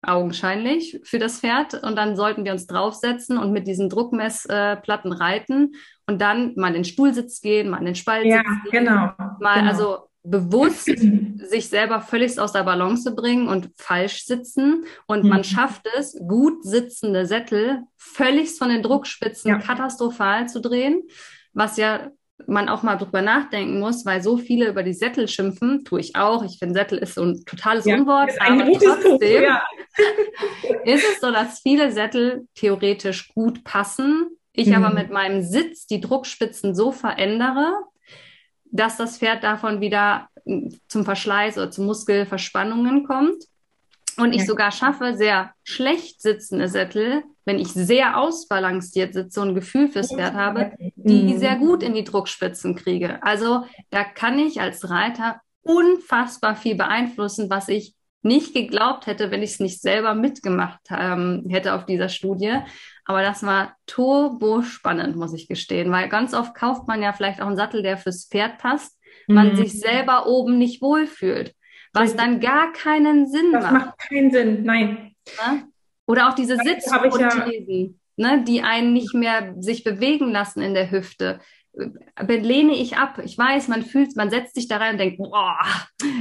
[0.00, 1.74] augenscheinlich für das Pferd.
[1.82, 5.72] Und dann sollten wir uns draufsetzen und mit diesen Druckmessplatten reiten
[6.06, 8.84] und dann mal in den Stuhlsitz gehen, mal in den Spaltsitz ja, gehen.
[8.84, 9.70] Genau, mal genau.
[9.70, 10.84] also bewusst
[11.50, 14.84] sich selber völlig aus der Balance bringen und falsch sitzen.
[15.06, 15.30] Und mhm.
[15.30, 19.58] man schafft es, gut sitzende Sättel völlig von den Druckspitzen ja.
[19.58, 21.02] katastrophal zu drehen,
[21.52, 22.10] was ja
[22.46, 26.16] man auch mal drüber nachdenken muss, weil so viele über die Sättel schimpfen, tue ich
[26.16, 26.44] auch.
[26.44, 29.62] Ich finde, Sättel ist so ein totales ja, Unwort, aber trotzdem ja.
[30.84, 34.36] ist es so, dass viele Sättel theoretisch gut passen.
[34.56, 34.74] Ich mhm.
[34.74, 37.72] aber mit meinem Sitz die Druckspitzen so verändere,
[38.64, 40.28] dass das Pferd davon wieder
[40.88, 43.44] zum Verschleiß oder zu Muskelverspannungen kommt.
[44.18, 44.46] Und ich ja.
[44.46, 50.14] sogar schaffe, sehr schlecht sitzende Sättel, wenn ich sehr ausbalanciert sitze und ein Gefühl fürs
[50.14, 51.38] Pferd habe, die mhm.
[51.38, 53.22] sehr gut in die Druckspitzen kriege.
[53.22, 59.42] Also da kann ich als Reiter unfassbar viel beeinflussen, was ich nicht geglaubt hätte, wenn
[59.42, 62.60] ich es nicht selber mitgemacht ähm, hätte auf dieser Studie.
[63.06, 67.40] Aber das war turbo spannend, muss ich gestehen, weil ganz oft kauft man ja vielleicht
[67.40, 69.56] auch einen Sattel, der fürs Pferd passt, man mhm.
[69.56, 71.54] sich selber oben nicht wohlfühlt
[71.96, 73.74] was dann gar keinen Sinn das macht.
[73.74, 75.14] Das macht keinen Sinn, nein.
[76.06, 78.36] Oder auch diese Sitzprothesen, ja.
[78.36, 81.40] ne, die einen nicht mehr sich bewegen lassen in der Hüfte.
[82.18, 83.20] Lehne ich ab.
[83.24, 85.58] Ich weiß, man fühlt, man setzt sich da rein und denkt, boah,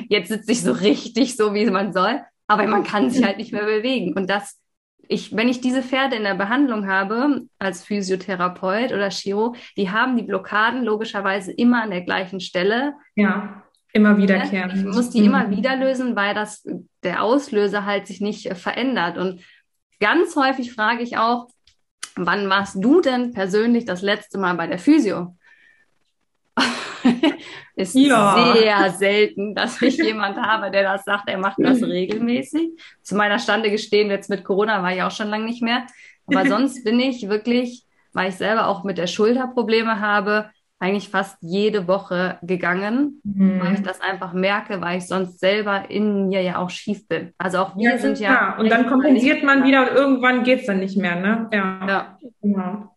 [0.09, 2.21] jetzt sitze ich so richtig, so wie man soll.
[2.47, 4.15] Aber man kann sich halt nicht mehr bewegen.
[4.15, 4.59] Und das,
[5.07, 10.17] ich, wenn ich diese Pferde in der Behandlung habe, als Physiotherapeut oder Chiro, die haben
[10.17, 12.93] die Blockaden logischerweise immer an der gleichen Stelle.
[13.15, 13.63] Ja.
[13.93, 14.77] Immer wiederkehren.
[14.77, 15.27] Ich muss die mhm.
[15.27, 16.67] immer wieder lösen, weil das,
[17.03, 19.17] der Auslöser halt sich nicht äh, verändert.
[19.17, 19.41] Und
[20.01, 21.47] ganz häufig frage ich auch,
[22.17, 25.37] wann warst du denn persönlich das letzte Mal bei der Physio?
[27.75, 28.53] ist ja.
[28.55, 32.71] sehr selten, dass ich jemand habe, der das sagt, er macht das regelmäßig.
[33.01, 35.85] Zu meiner Stande gestehen, jetzt mit Corona war ich auch schon lange nicht mehr.
[36.27, 41.09] Aber sonst bin ich wirklich, weil ich selber auch mit der Schulter Probleme habe, eigentlich
[41.09, 43.61] fast jede Woche gegangen, mhm.
[43.61, 47.33] weil ich das einfach merke, weil ich sonst selber in mir ja auch schief bin.
[47.37, 48.35] Also auch wir ja, sind ja.
[48.35, 48.59] Klar.
[48.59, 51.47] Und dann kompensiert man wieder und irgendwann geht's dann nicht mehr, ne?
[51.51, 51.87] Ja.
[51.87, 52.17] ja.
[52.41, 52.91] Genau.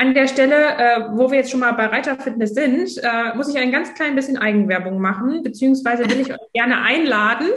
[0.00, 3.58] An der Stelle, äh, wo wir jetzt schon mal bei Reiterfitness sind, äh, muss ich
[3.60, 7.48] ein ganz klein bisschen Eigenwerbung machen, beziehungsweise will ich euch gerne einladen,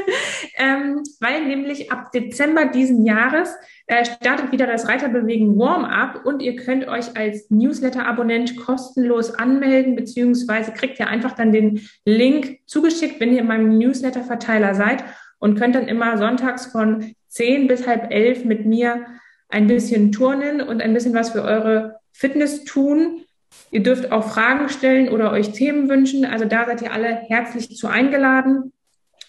[0.56, 3.52] ähm, weil nämlich ab Dezember diesen Jahres
[3.88, 10.70] äh, startet wieder das Reiterbewegen Warm-up und ihr könnt euch als Newsletter-Abonnent kostenlos anmelden, beziehungsweise
[10.70, 15.02] kriegt ihr einfach dann den Link zugeschickt, wenn ihr in meinem Newsletter-Verteiler seid
[15.40, 19.04] und könnt dann immer sonntags von 10 bis halb elf mit mir
[19.48, 23.22] ein bisschen turnen und ein bisschen was für eure Fitness tun.
[23.70, 26.24] Ihr dürft auch Fragen stellen oder euch Themen wünschen.
[26.24, 28.72] Also da seid ihr alle herzlich zu eingeladen.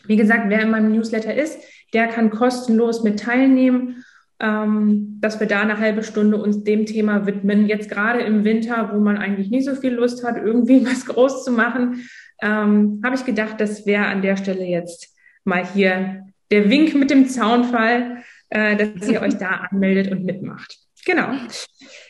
[0.06, 1.60] Wie gesagt, wer in meinem Newsletter ist,
[1.94, 4.04] der kann kostenlos mit teilnehmen,
[4.40, 7.68] ähm, dass wir da eine halbe Stunde uns dem Thema widmen.
[7.68, 11.44] Jetzt gerade im Winter, wo man eigentlich nicht so viel Lust hat, irgendwie was groß
[11.44, 12.10] zu machen,
[12.42, 17.10] ähm, habe ich gedacht, das wäre an der Stelle jetzt mal hier der Wink mit
[17.10, 20.78] dem Zaunfall äh, dass ihr euch da anmeldet und mitmacht.
[21.06, 21.30] Genau.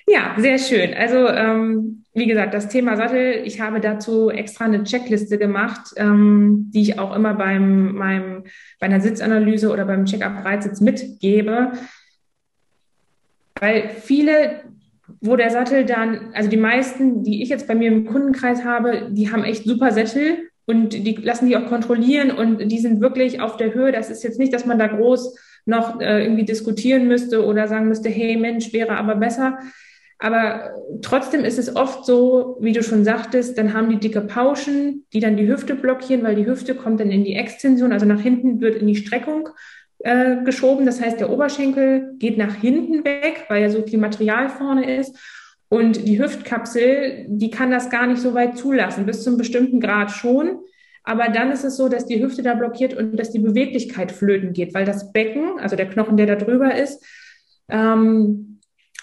[0.08, 0.94] Ja, sehr schön.
[0.94, 6.72] Also ähm, wie gesagt, das Thema Sattel, ich habe dazu extra eine Checkliste gemacht, ähm,
[6.74, 8.44] die ich auch immer beim meinem,
[8.80, 11.72] bei einer Sitzanalyse oder beim Check-up Reitsitz mitgebe.
[13.60, 14.64] Weil viele,
[15.22, 19.10] wo der Sattel dann, also die meisten, die ich jetzt bei mir im Kundenkreis habe,
[19.12, 23.42] die haben echt super Sättel und die lassen die auch kontrollieren und die sind wirklich
[23.42, 23.92] auf der Höhe.
[23.92, 27.88] Das ist jetzt nicht, dass man da groß noch äh, irgendwie diskutieren müsste oder sagen
[27.88, 29.60] müsste, hey Mensch, wäre aber besser.
[30.22, 35.06] Aber trotzdem ist es oft so, wie du schon sagtest, dann haben die dicke Pauschen,
[35.14, 38.20] die dann die Hüfte blockieren, weil die Hüfte kommt dann in die Extension, also nach
[38.20, 39.50] hinten wird in die Streckung
[40.00, 40.86] äh, geschoben.
[40.86, 45.16] Das heißt, der Oberschenkel geht nach hinten weg, weil ja so viel Material vorne ist.
[45.70, 50.12] Und die Hüftkapsel, die kann das gar nicht so weit zulassen, bis zum bestimmten Grad
[50.12, 50.60] schon.
[51.10, 54.54] Aber dann ist es so, dass die Hüfte da blockiert und dass die Beweglichkeit flöten
[54.54, 57.04] geht, weil das Becken, also der Knochen, der da drüber ist,
[57.68, 58.60] ähm,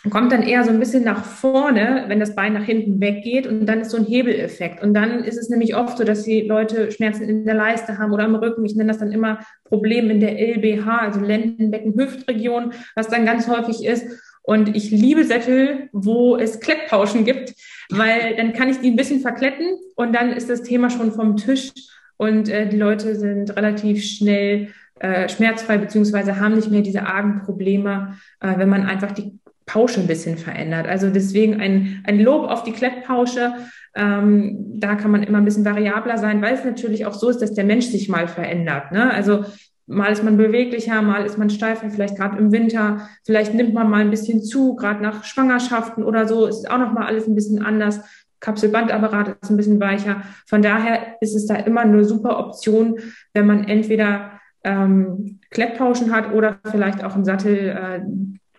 [0.08, 3.66] kommt dann eher so ein bisschen nach vorne, wenn das Bein nach hinten weggeht und
[3.66, 4.84] dann ist so ein Hebeleffekt.
[4.84, 8.12] Und dann ist es nämlich oft so, dass die Leute Schmerzen in der Leiste haben
[8.12, 8.64] oder im Rücken.
[8.64, 13.84] Ich nenne das dann immer Problem in der LBH, also Lendenbecken-Hüftregion, was dann ganz häufig
[13.84, 14.06] ist.
[14.44, 17.52] Und ich liebe Sättel, wo es Klettpauschen gibt,
[17.90, 21.36] weil dann kann ich die ein bisschen verkletten und dann ist das Thema schon vom
[21.36, 21.72] Tisch
[22.16, 27.42] und äh, die Leute sind relativ schnell äh, schmerzfrei beziehungsweise haben nicht mehr diese argen
[27.44, 30.86] Probleme, äh, wenn man einfach die Pausche ein bisschen verändert.
[30.86, 33.52] Also deswegen ein, ein Lob auf die Klettpausche.
[33.94, 37.42] Ähm, da kann man immer ein bisschen variabler sein, weil es natürlich auch so ist,
[37.42, 38.92] dass der Mensch sich mal verändert.
[38.92, 39.10] Ne?
[39.10, 39.44] Also
[39.86, 43.90] mal ist man beweglicher, mal ist man steifer, vielleicht gerade im Winter, vielleicht nimmt man
[43.90, 47.34] mal ein bisschen zu, gerade nach Schwangerschaften oder so, ist auch noch mal alles ein
[47.34, 48.00] bisschen anders.
[48.40, 50.22] Kapselbandapparat ist ein bisschen weicher.
[50.46, 52.98] Von daher ist es da immer eine super Option,
[53.32, 54.32] wenn man entweder
[54.64, 58.00] ähm, Klettpauschen hat oder vielleicht auch einen Sattel, äh,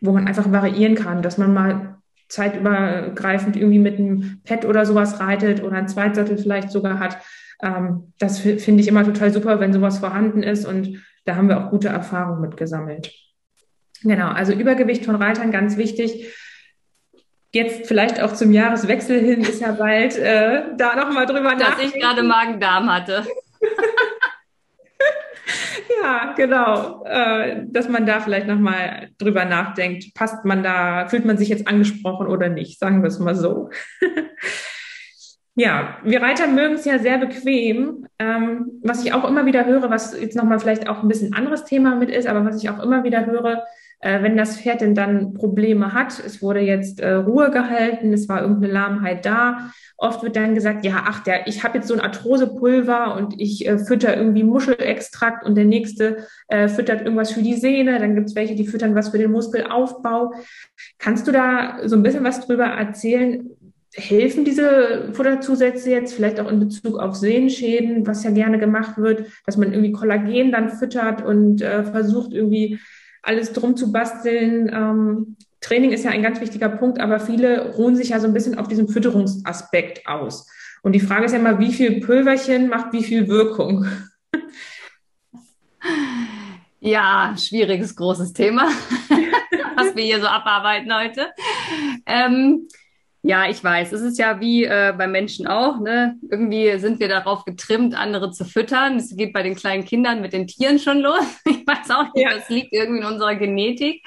[0.02, 1.98] wo man einfach variieren kann, dass man mal
[2.30, 7.18] zeitübergreifend irgendwie mit einem Pad oder sowas reitet oder einen Zweitsattel vielleicht sogar hat.
[7.62, 11.60] Ähm, das finde ich immer total super, wenn sowas vorhanden ist und da haben wir
[11.60, 13.12] auch gute Erfahrungen mit gesammelt.
[14.04, 16.34] Genau, also Übergewicht von Reitern ganz wichtig.
[17.58, 21.92] Jetzt vielleicht auch zum Jahreswechsel hin ist ja bald äh, da nochmal drüber Dass ich
[21.92, 23.26] gerade Magen-Darm hatte.
[26.04, 27.04] ja, genau.
[27.06, 30.14] Äh, dass man da vielleicht nochmal drüber nachdenkt.
[30.14, 32.78] Passt man da, fühlt man sich jetzt angesprochen oder nicht?
[32.78, 33.72] Sagen wir es mal so.
[35.56, 38.06] ja, wir Reiter mögen es ja sehr bequem.
[38.20, 41.66] Ähm, was ich auch immer wieder höre, was jetzt nochmal vielleicht auch ein bisschen anderes
[41.66, 43.64] Thema mit ist, aber was ich auch immer wieder höre,
[44.00, 48.30] äh, wenn das Pferd denn dann Probleme hat, es wurde jetzt äh, Ruhe gehalten, es
[48.30, 49.72] war irgendeine Lahmheit da.
[49.98, 53.68] Oft wird dann gesagt, ja, ach, der, ich habe jetzt so ein Arthrosepulver und ich
[53.68, 57.98] äh, fütter irgendwie Muschelextrakt und der nächste äh, füttert irgendwas für die Sehne.
[57.98, 60.32] Dann gibt es welche, die füttern was für den Muskelaufbau.
[61.00, 63.50] Kannst du da so ein bisschen was drüber erzählen?
[63.96, 69.26] Helfen diese Futterzusätze jetzt vielleicht auch in Bezug auf Sehenschäden, was ja gerne gemacht wird,
[69.48, 72.78] dass man irgendwie Kollagen dann füttert und äh, versucht irgendwie
[73.28, 74.70] alles drum zu basteln.
[74.74, 78.34] Ähm, Training ist ja ein ganz wichtiger Punkt, aber viele ruhen sich ja so ein
[78.34, 80.48] bisschen auf diesem Fütterungsaspekt aus.
[80.84, 83.86] Und die Frage ist ja immer, wie viel Pulverchen macht wie viel Wirkung?
[86.80, 88.68] Ja, schwieriges, großes Thema,
[89.76, 91.32] was wir hier so abarbeiten heute.
[92.06, 92.68] Ähm,
[93.28, 93.92] ja, ich weiß.
[93.92, 95.82] Es ist ja wie äh, bei Menschen auch.
[95.82, 96.16] Ne?
[96.32, 98.96] Irgendwie sind wir darauf getrimmt, andere zu füttern.
[98.96, 101.20] Es geht bei den kleinen Kindern mit den Tieren schon los.
[101.68, 102.34] Ich weiß auch nicht, ja.
[102.34, 104.02] das liegt irgendwie in unserer Genetik.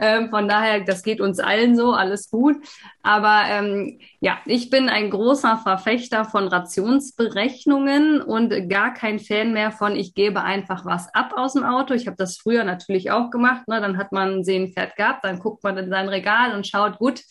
[0.00, 2.56] Ähm, von daher, das geht uns allen so, alles gut.
[3.04, 9.70] Aber ähm, ja, ich bin ein großer Verfechter von Rationsberechnungen und gar kein Fan mehr
[9.70, 11.94] von, ich gebe einfach was ab aus dem Auto.
[11.94, 13.68] Ich habe das früher natürlich auch gemacht.
[13.68, 13.80] Ne?
[13.80, 17.22] Dann hat man ein Sehenpferd gehabt, dann guckt man in sein Regal und schaut, gut,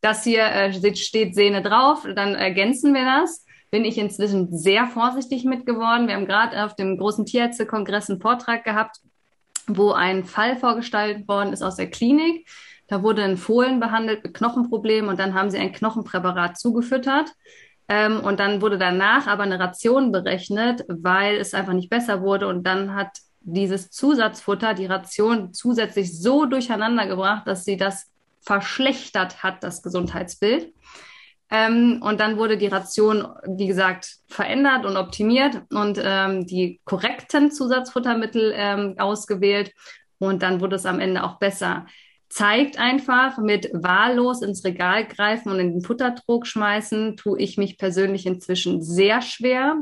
[0.00, 3.44] das hier äh, steht Sehne drauf, dann ergänzen wir das.
[3.70, 6.06] Bin ich inzwischen sehr vorsichtig mit geworden.
[6.06, 8.98] Wir haben gerade auf dem großen Tierärztekongress einen Vortrag gehabt,
[9.66, 12.48] wo ein Fall vorgestellt worden ist aus der Klinik.
[12.88, 17.32] Da wurde ein Fohlen behandelt mit Knochenproblemen und dann haben sie ein Knochenpräparat zugefüttert.
[17.88, 22.46] Ähm, und dann wurde danach aber eine Ration berechnet, weil es einfach nicht besser wurde.
[22.48, 23.08] Und dann hat
[23.40, 28.10] dieses Zusatzfutter die Ration zusätzlich so durcheinander gebracht, dass sie das
[28.46, 30.72] verschlechtert hat, das Gesundheitsbild.
[31.50, 37.52] Ähm, und dann wurde die Ration, wie gesagt, verändert und optimiert und ähm, die korrekten
[37.52, 39.72] Zusatzfuttermittel ähm, ausgewählt.
[40.18, 41.86] Und dann wurde es am Ende auch besser.
[42.28, 47.78] Zeigt einfach, mit wahllos ins Regal greifen und in den Futtertrog schmeißen, tue ich mich
[47.78, 49.76] persönlich inzwischen sehr schwer.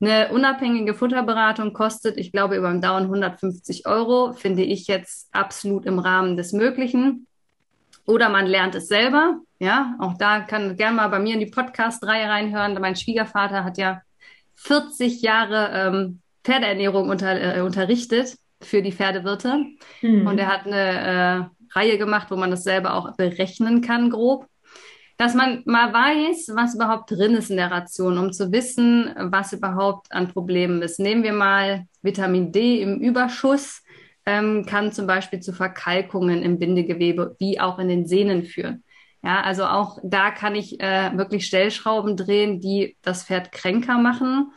[0.00, 5.86] Eine unabhängige Futterberatung kostet, ich glaube, über den Daumen 150 Euro, finde ich jetzt absolut
[5.86, 7.26] im Rahmen des Möglichen.
[8.06, 9.38] Oder man lernt es selber.
[9.58, 12.78] Ja, auch da kann gerne mal bei mir in die Podcast-Reihe reinhören.
[12.80, 14.02] Mein Schwiegervater hat ja
[14.56, 19.64] 40 Jahre ähm, Pferdeernährung unter, äh, unterrichtet für die Pferdewirte.
[20.02, 20.26] Mhm.
[20.26, 24.46] Und er hat eine äh, Reihe gemacht, wo man das selber auch berechnen kann, grob.
[25.16, 29.52] Dass man mal weiß, was überhaupt drin ist in der Ration, um zu wissen, was
[29.52, 30.98] überhaupt an Problemen ist.
[30.98, 33.83] Nehmen wir mal Vitamin D im Überschuss
[34.26, 38.84] ähm, kann zum Beispiel zu Verkalkungen im Bindegewebe wie auch in den Sehnen führen.
[39.22, 44.52] Ja, also auch da kann ich äh, wirklich Stellschrauben drehen, die das Pferd kränker machen.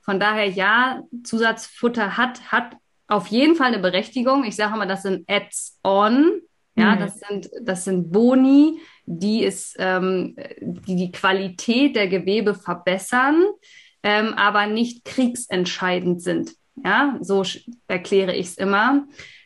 [0.00, 4.44] Von daher ja, Zusatzfutter hat, hat auf jeden Fall eine Berechtigung.
[4.44, 6.40] Ich sage immer, das sind Ads-on.
[6.74, 7.00] Ja, mhm.
[7.00, 13.44] das sind, das sind Boni, die ist, ähm, die die Qualität der Gewebe verbessern,
[14.02, 16.52] ähm, aber nicht kriegsentscheidend sind.
[16.84, 17.44] Ja, so
[17.86, 19.04] erkläre ich es immer.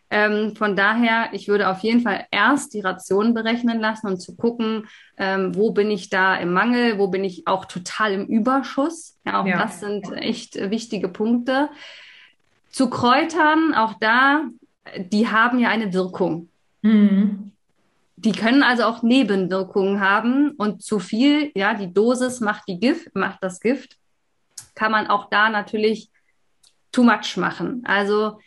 [0.09, 4.37] Ähm, von daher, ich würde auf jeden Fall erst die Ration berechnen lassen und zu
[4.37, 9.19] gucken, ähm, wo bin ich da im Mangel, wo bin ich auch total im Überschuss.
[9.27, 9.59] Ja, auch ja.
[9.59, 11.69] das sind echt wichtige Punkte.
[12.71, 14.45] Zu Kräutern, auch da,
[14.97, 16.49] die haben ja eine Wirkung.
[16.83, 17.53] Mhm.
[18.17, 23.15] die können also auch Nebenwirkungen haben und zu viel, ja, die Dosis macht die Gift,
[23.15, 23.97] macht das Gift,
[24.75, 26.11] kann man auch da natürlich
[26.97, 27.83] too much machen.
[27.85, 28.39] Also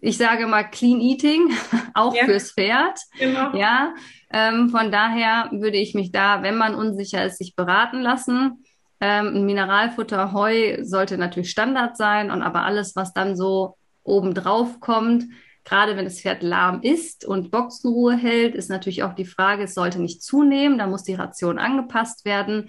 [0.00, 1.50] ich sage mal Clean Eating,
[1.94, 2.24] auch ja.
[2.24, 2.98] fürs Pferd.
[3.18, 3.56] Genau.
[3.56, 3.94] Ja,
[4.32, 8.64] ähm, von daher würde ich mich da, wenn man unsicher ist, sich beraten lassen.
[9.00, 15.24] Ähm, Mineralfutter Heu sollte natürlich Standard sein und aber alles, was dann so obendrauf kommt,
[15.64, 19.74] gerade wenn das Pferd lahm ist und Boxenruhe hält, ist natürlich auch die Frage, es
[19.74, 22.68] sollte nicht zunehmen, da muss die Ration angepasst werden.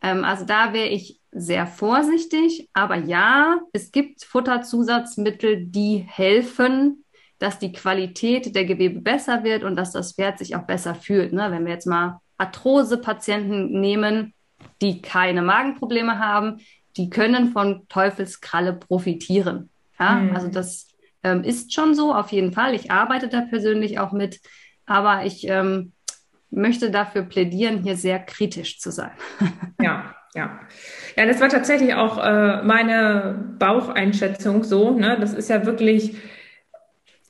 [0.00, 7.04] Ähm, also da wäre ich sehr vorsichtig, aber ja, es gibt Futterzusatzmittel, die helfen,
[7.38, 11.34] dass die Qualität der Gewebe besser wird und dass das Pferd sich auch besser fühlt.
[11.34, 11.50] Ne?
[11.50, 14.32] Wenn wir jetzt mal Arthrose-Patienten nehmen,
[14.80, 16.60] die keine Magenprobleme haben,
[16.96, 19.68] die können von Teufelskralle profitieren.
[20.00, 20.14] Ja?
[20.14, 20.34] Mhm.
[20.34, 20.88] Also das
[21.22, 22.74] ähm, ist schon so, auf jeden Fall.
[22.74, 24.40] Ich arbeite da persönlich auch mit,
[24.86, 25.92] aber ich ähm,
[26.50, 29.12] möchte dafür plädieren, hier sehr kritisch zu sein.
[29.78, 30.60] Ja, ja.
[31.16, 34.90] Ja, das war tatsächlich auch äh, meine Baucheinschätzung so.
[34.90, 35.16] Ne?
[35.18, 36.16] Das ist ja wirklich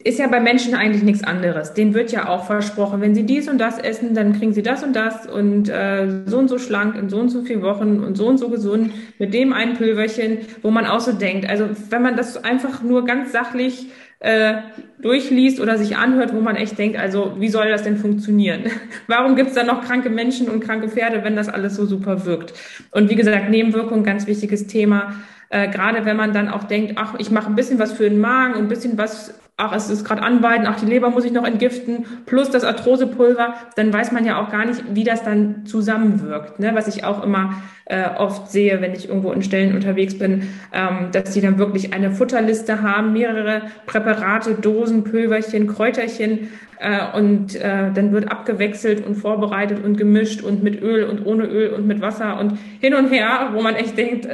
[0.07, 1.74] ist ja bei Menschen eigentlich nichts anderes.
[1.74, 4.84] Denen wird ja auch versprochen, wenn sie dies und das essen, dann kriegen sie das
[4.84, 8.16] und das und äh, so und so schlank in so und so vielen Wochen und
[8.16, 11.48] so und so gesund mit dem ein Pülverchen, wo man auch so denkt.
[11.48, 13.88] Also wenn man das einfach nur ganz sachlich
[14.20, 14.54] äh,
[14.98, 18.64] durchliest oder sich anhört, wo man echt denkt, also wie soll das denn funktionieren?
[19.06, 22.24] Warum gibt es da noch kranke Menschen und kranke Pferde, wenn das alles so super
[22.24, 22.54] wirkt?
[22.92, 25.14] Und wie gesagt, Nebenwirkung, ganz wichtiges Thema.
[25.49, 28.20] Äh, gerade wenn man dann auch denkt, ach, ich mache ein bisschen was für den
[28.20, 31.47] Magen ein bisschen was ach, es ist gerade anweiden, ach, die Leber muss ich noch
[31.47, 36.61] entgiften, plus das Arthrosepulver, dann weiß man ja auch gar nicht, wie das dann zusammenwirkt.
[36.61, 36.72] Ne?
[36.74, 37.55] Was ich auch immer
[37.86, 41.94] äh, oft sehe, wenn ich irgendwo in Stellen unterwegs bin, ähm, dass die dann wirklich
[41.94, 49.14] eine Futterliste haben, mehrere Präparate, Dosen, Pülverchen, Kräuterchen äh, und äh, dann wird abgewechselt und
[49.14, 53.11] vorbereitet und gemischt und mit Öl und ohne Öl und mit Wasser und hin und
[53.11, 54.28] her, wo man echt denkt,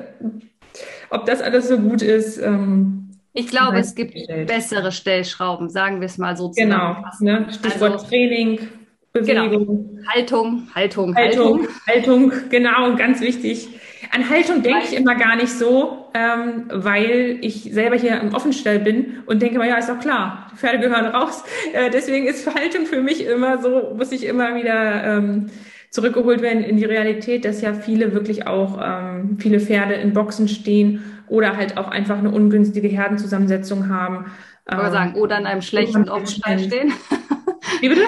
[1.12, 2.38] ob das alles so gut ist.
[2.38, 4.48] Ähm, ich glaube, es gibt gestellt.
[4.48, 6.50] bessere Stellschrauben, sagen wir es mal so.
[6.50, 7.46] Genau, ne?
[7.50, 8.68] Stichwort also, Training,
[9.12, 9.66] Bewegung.
[9.66, 10.08] Genau.
[10.08, 11.68] Haltung, Haltung, Haltung.
[11.86, 13.68] Haltung, genau, ganz wichtig.
[14.10, 18.78] An Haltung denke ich immer gar nicht so, ähm, weil ich selber hier im Offenstall
[18.78, 21.44] bin und denke mal, ja, ist doch klar, die Pferde gehören raus.
[21.72, 25.50] Äh, deswegen ist Haltung für mich immer so, muss ich immer wieder ähm,
[25.92, 30.48] zurückgeholt werden in die Realität, dass ja viele wirklich auch, ähm, viele Pferde in Boxen
[30.48, 34.32] stehen oder halt auch einfach eine ungünstige Herdenzusammensetzung haben.
[34.66, 36.92] Ich würde sagen, oder in einem schlechten Offenstall stehen.
[37.80, 38.06] Wie bitte?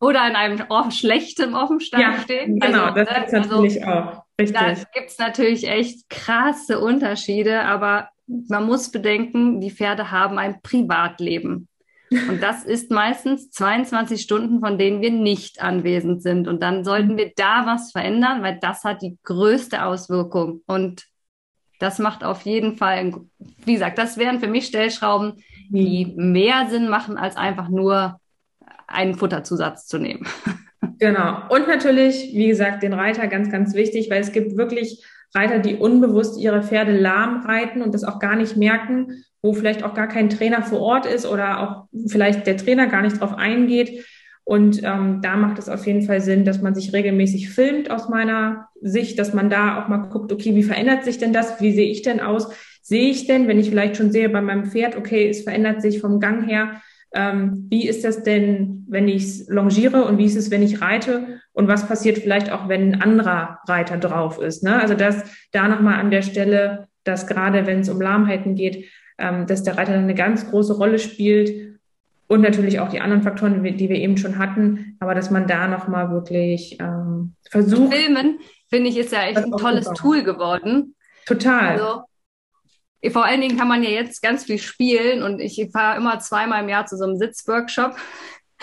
[0.00, 0.58] Oder in einem
[0.90, 2.58] schlechten Offenstall ja, stehen.
[2.58, 4.22] Genau, also, das ne, gibt es natürlich also, auch.
[4.40, 4.60] Richtig.
[4.60, 10.60] Da gibt es natürlich echt krasse Unterschiede, aber man muss bedenken, die Pferde haben ein
[10.60, 11.68] Privatleben.
[12.28, 16.48] Und das ist meistens 22 Stunden, von denen wir nicht anwesend sind.
[16.48, 20.62] Und dann sollten wir da was verändern, weil das hat die größte Auswirkung.
[20.66, 21.04] Und
[21.78, 23.12] das macht auf jeden Fall,
[23.64, 28.20] wie gesagt, das wären für mich Stellschrauben, die mehr Sinn machen, als einfach nur
[28.86, 30.26] einen Futterzusatz zu nehmen.
[30.98, 31.42] Genau.
[31.48, 35.04] Und natürlich, wie gesagt, den Reiter ganz, ganz wichtig, weil es gibt wirklich
[35.34, 39.82] Reiter, die unbewusst ihre Pferde lahm reiten und das auch gar nicht merken, wo vielleicht
[39.82, 43.34] auch gar kein Trainer vor Ort ist oder auch vielleicht der Trainer gar nicht drauf
[43.34, 44.04] eingeht.
[44.44, 48.08] Und ähm, da macht es auf jeden Fall Sinn, dass man sich regelmäßig filmt aus
[48.08, 51.60] meiner Sicht, dass man da auch mal guckt, okay, wie verändert sich denn das?
[51.60, 52.48] Wie sehe ich denn aus?
[52.82, 56.00] Sehe ich denn, wenn ich vielleicht schon sehe bei meinem Pferd, okay, es verändert sich
[56.00, 56.82] vom Gang her,
[57.14, 61.40] ähm, wie ist das denn, wenn ich longiere und wie ist es, wenn ich reite?
[61.52, 64.62] Und was passiert vielleicht auch, wenn ein anderer Reiter drauf ist?
[64.62, 64.80] Ne?
[64.80, 68.86] Also das da nochmal an der Stelle, dass gerade wenn es um Lahmheiten geht,
[69.18, 71.78] ähm, dass der Reiter eine ganz große Rolle spielt
[72.26, 75.68] und natürlich auch die anderen Faktoren, die wir eben schon hatten, aber dass man da
[75.68, 77.92] nochmal wirklich ähm, versucht.
[77.92, 78.38] Filmen,
[78.70, 80.94] finde ich, ist ja echt ein tolles Tool geworden.
[81.26, 81.72] Total.
[81.72, 82.02] Also,
[83.10, 86.62] vor allen Dingen kann man ja jetzt ganz viel spielen und ich fahre immer zweimal
[86.62, 87.96] im Jahr zu so einem Sitzworkshop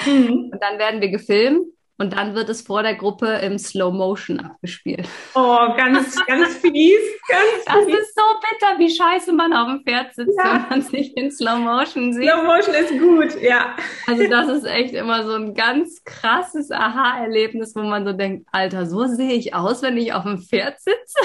[0.05, 0.49] mhm.
[0.51, 1.67] und dann werden wir gefilmt
[1.99, 5.07] und dann wird es vor der Gruppe im Slow Motion abgespielt.
[5.35, 6.99] Oh, ganz, ganz fies.
[7.27, 7.99] Ganz das fies.
[7.99, 10.53] ist so bitter, wie scheiße man auf dem Pferd sitzt, ja.
[10.53, 12.23] wenn man sich in Slow Motion sieht.
[12.23, 13.75] Slow Motion ist gut, ja.
[14.07, 18.85] Also das ist echt immer so ein ganz krasses Aha-Erlebnis, wo man so denkt, Alter,
[18.85, 21.19] so sehe ich aus, wenn ich auf dem Pferd sitze.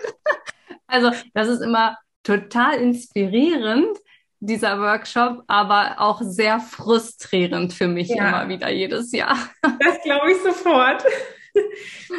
[0.86, 3.98] also das ist immer total inspirierend,
[4.40, 8.28] dieser Workshop, aber auch sehr frustrierend für mich ja.
[8.28, 9.36] immer wieder jedes Jahr.
[9.80, 11.04] Das glaube ich sofort.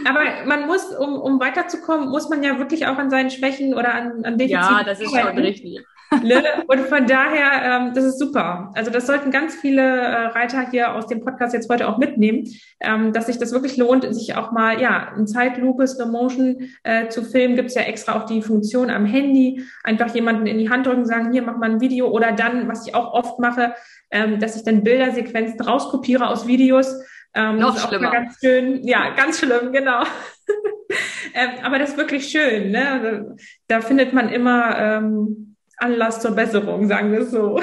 [0.05, 3.93] Aber man muss, um, um weiterzukommen, muss man ja wirklich auch an seinen Schwächen oder
[3.93, 5.81] an, an Defiziten Ja, das ist schon richtig.
[6.23, 6.43] Ne?
[6.67, 8.71] Und von daher, ähm, das ist super.
[8.75, 12.47] Also das sollten ganz viele äh, Reiter hier aus dem Podcast jetzt heute auch mitnehmen,
[12.81, 17.07] ähm, dass sich das wirklich lohnt, sich auch mal, ja, in Zeitlupe, Slow Motion äh,
[17.07, 17.55] zu filmen.
[17.55, 19.63] Gibt es ja extra auch die Funktion am Handy.
[19.83, 22.09] Einfach jemanden in die Hand drücken, sagen, hier, mach mal ein Video.
[22.09, 23.73] Oder dann, was ich auch oft mache,
[24.11, 26.93] ähm, dass ich dann Bildersequenzen rauskopiere aus Videos.
[27.33, 28.11] Ähm, Noch schlimmer.
[28.11, 30.03] Ganz schön, ja, ganz schlimm, genau.
[31.33, 32.71] ähm, aber das ist wirklich schön.
[32.71, 32.91] Ne?
[32.91, 33.35] Also,
[33.67, 35.50] da findet man immer ähm,
[35.81, 37.59] Anlass zur Besserung, sagen wir es so.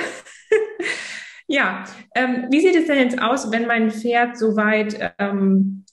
[1.46, 5.84] ja, ähm, wie sieht es denn jetzt aus, wenn mein Pferd soweit ähm,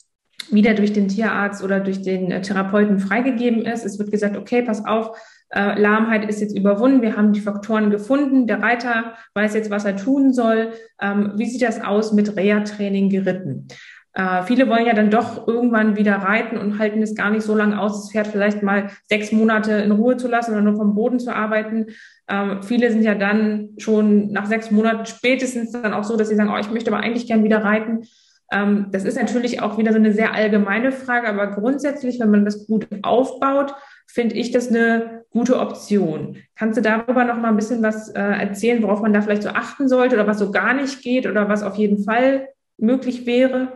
[0.49, 3.85] wieder durch den Tierarzt oder durch den äh, Therapeuten freigegeben ist?
[3.85, 5.17] Es wird gesagt, okay, pass auf,
[5.49, 9.85] äh, Lahmheit ist jetzt überwunden, wir haben die Faktoren gefunden, der Reiter weiß jetzt, was
[9.85, 10.73] er tun soll.
[10.99, 13.67] Ähm, wie sieht das aus mit Reha-Training geritten?
[14.13, 17.53] Äh, viele wollen ja dann doch irgendwann wieder reiten und halten es gar nicht so
[17.53, 20.95] lange aus, das Pferd vielleicht mal sechs Monate in Ruhe zu lassen oder nur vom
[20.95, 21.87] Boden zu arbeiten.
[22.27, 26.35] Ähm, viele sind ja dann schon nach sechs Monaten spätestens dann auch so, dass sie
[26.35, 28.07] sagen, oh, ich möchte aber eigentlich gern wieder reiten.
[28.51, 32.45] Ähm, das ist natürlich auch wieder so eine sehr allgemeine Frage, aber grundsätzlich, wenn man
[32.45, 33.75] das gut aufbaut,
[34.07, 36.37] finde ich das eine gute Option.
[36.55, 39.49] Kannst du darüber noch mal ein bisschen was äh, erzählen, worauf man da vielleicht so
[39.49, 43.71] achten sollte oder was so gar nicht geht oder was auf jeden Fall möglich wäre?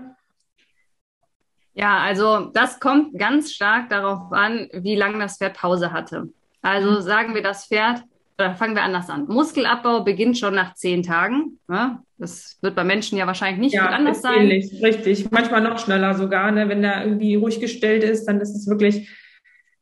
[1.73, 6.29] Ja, also das kommt ganz stark darauf an, wie lange das Pferd Pause hatte.
[6.61, 7.01] Also mhm.
[7.01, 8.03] sagen wir das Pferd,
[8.39, 9.25] oder fangen wir anders an.
[9.27, 11.59] Muskelabbau beginnt schon nach zehn Tagen.
[11.69, 14.41] Ja, das wird bei Menschen ja wahrscheinlich nicht ja, anders sein.
[14.41, 15.29] Ähnlich, richtig.
[15.31, 16.51] Manchmal noch schneller sogar.
[16.51, 16.69] Ne?
[16.69, 19.09] Wenn der irgendwie ruhig gestellt ist, dann ist es wirklich,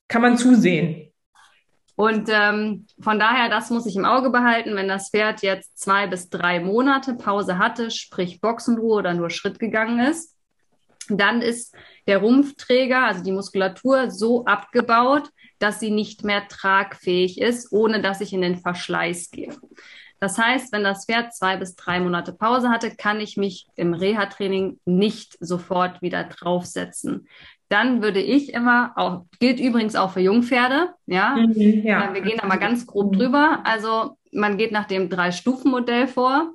[0.08, 1.12] kann man zusehen.
[1.96, 6.06] Und ähm, von daher, das muss ich im Auge behalten, wenn das Pferd jetzt zwei
[6.06, 10.37] bis drei Monate Pause hatte, sprich Boxenruhe oder nur Schritt gegangen ist,
[11.10, 11.76] dann ist
[12.08, 15.30] der Rumpfträger, also die Muskulatur, so abgebaut,
[15.60, 19.54] dass sie nicht mehr tragfähig ist, ohne dass ich in den Verschleiß gehe.
[20.20, 23.94] Das heißt, wenn das Pferd zwei bis drei Monate Pause hatte, kann ich mich im
[23.94, 27.28] Reha-Training nicht sofort wieder draufsetzen.
[27.70, 32.14] Dann würde ich immer, auch, gilt übrigens auch für Jungpferde, ja, mhm, ja.
[32.14, 33.60] wir gehen da mal ganz grob drüber.
[33.66, 36.54] Also man geht nach dem Drei-Stufen-Modell vor.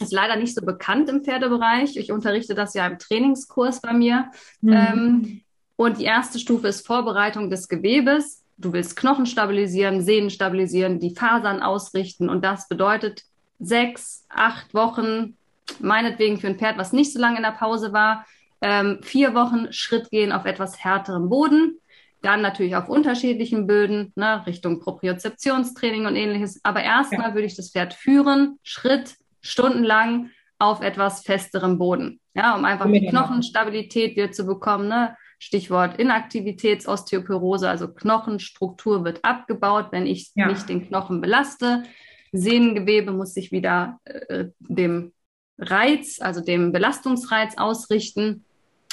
[0.00, 1.96] Ist leider nicht so bekannt im Pferdebereich.
[1.96, 4.30] Ich unterrichte das ja im Trainingskurs bei mir.
[4.60, 4.72] Mhm.
[4.72, 5.40] Ähm,
[5.76, 8.44] und die erste Stufe ist Vorbereitung des Gewebes.
[8.58, 12.28] Du willst Knochen stabilisieren, Sehnen stabilisieren, die Fasern ausrichten.
[12.28, 13.22] Und das bedeutet
[13.58, 15.36] sechs, acht Wochen,
[15.80, 18.26] meinetwegen für ein Pferd, was nicht so lange in der Pause war,
[18.60, 21.78] ähm, vier Wochen Schritt gehen auf etwas härterem Boden.
[22.22, 26.60] Dann natürlich auf unterschiedlichen Böden, ne, Richtung Propriozeptionstraining und ähnliches.
[26.62, 27.34] Aber erstmal ja.
[27.34, 32.20] würde ich das Pferd führen, Schritt, stundenlang auf etwas festerem Boden.
[32.34, 34.88] Ja, um einfach die Knochenstabilität wieder zu bekommen.
[34.88, 35.16] Ne?
[35.38, 40.46] Stichwort Inaktivitätsosteoporose, also Knochenstruktur wird abgebaut, wenn ich ja.
[40.46, 41.82] nicht den Knochen belaste.
[42.30, 45.12] Sehnengewebe muss sich wieder äh, dem
[45.58, 48.44] Reiz, also dem Belastungsreiz ausrichten.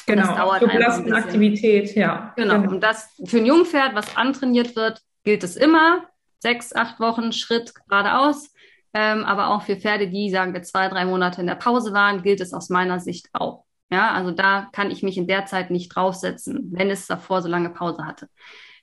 [0.05, 2.33] Genau, das dauert für Aktivität, ja.
[2.35, 2.55] Genau.
[2.55, 2.71] genau.
[2.71, 6.05] Und das für ein Jungpferd, was antrainiert wird, gilt es immer.
[6.39, 8.51] Sechs, acht Wochen Schritt geradeaus.
[8.93, 12.23] Ähm, aber auch für Pferde, die, sagen wir, zwei, drei Monate in der Pause waren,
[12.23, 13.65] gilt es aus meiner Sicht auch.
[13.91, 17.49] Ja, also da kann ich mich in der Zeit nicht draufsetzen, wenn es davor so
[17.49, 18.29] lange Pause hatte.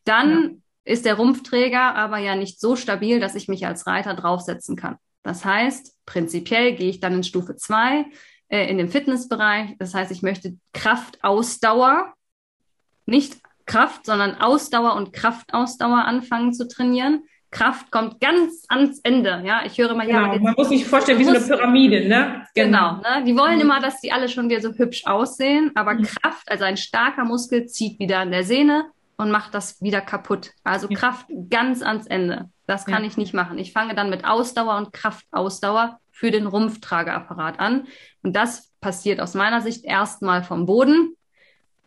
[0.04, 0.42] Dann
[0.84, 0.92] ja.
[0.92, 4.96] ist der Rumpfträger aber ja nicht so stabil, dass ich mich als Reiter draufsetzen kann.
[5.22, 8.07] Das heißt, prinzipiell gehe ich dann in Stufe zwei
[8.48, 9.76] äh, in den Fitnessbereich.
[9.78, 12.14] Das heißt, ich möchte Kraftausdauer,
[13.07, 17.24] nicht Kraft, sondern Ausdauer und Kraftausdauer anfangen zu trainieren.
[17.51, 19.42] Kraft kommt ganz ans Ende.
[19.44, 20.44] Ja, ich höre mal, ja, genau.
[20.44, 22.47] man muss sich vorstellen, wie so eine Pyramide, ne?
[22.55, 22.97] Genau.
[22.97, 23.24] genau ne?
[23.24, 26.03] Die wollen immer, dass die alle schon wieder so hübsch aussehen, aber mhm.
[26.03, 28.86] Kraft, also ein starker Muskel, zieht wieder an der Sehne
[29.16, 30.51] und macht das wieder kaputt.
[30.64, 30.99] Also ja.
[30.99, 32.51] Kraft ganz ans Ende.
[32.66, 33.09] Das kann ja.
[33.09, 33.59] ich nicht machen.
[33.59, 37.86] Ich fange dann mit Ausdauer und Kraftausdauer für den Rumpftrageapparat an.
[38.22, 41.15] Und das passiert aus meiner Sicht erstmal vom Boden.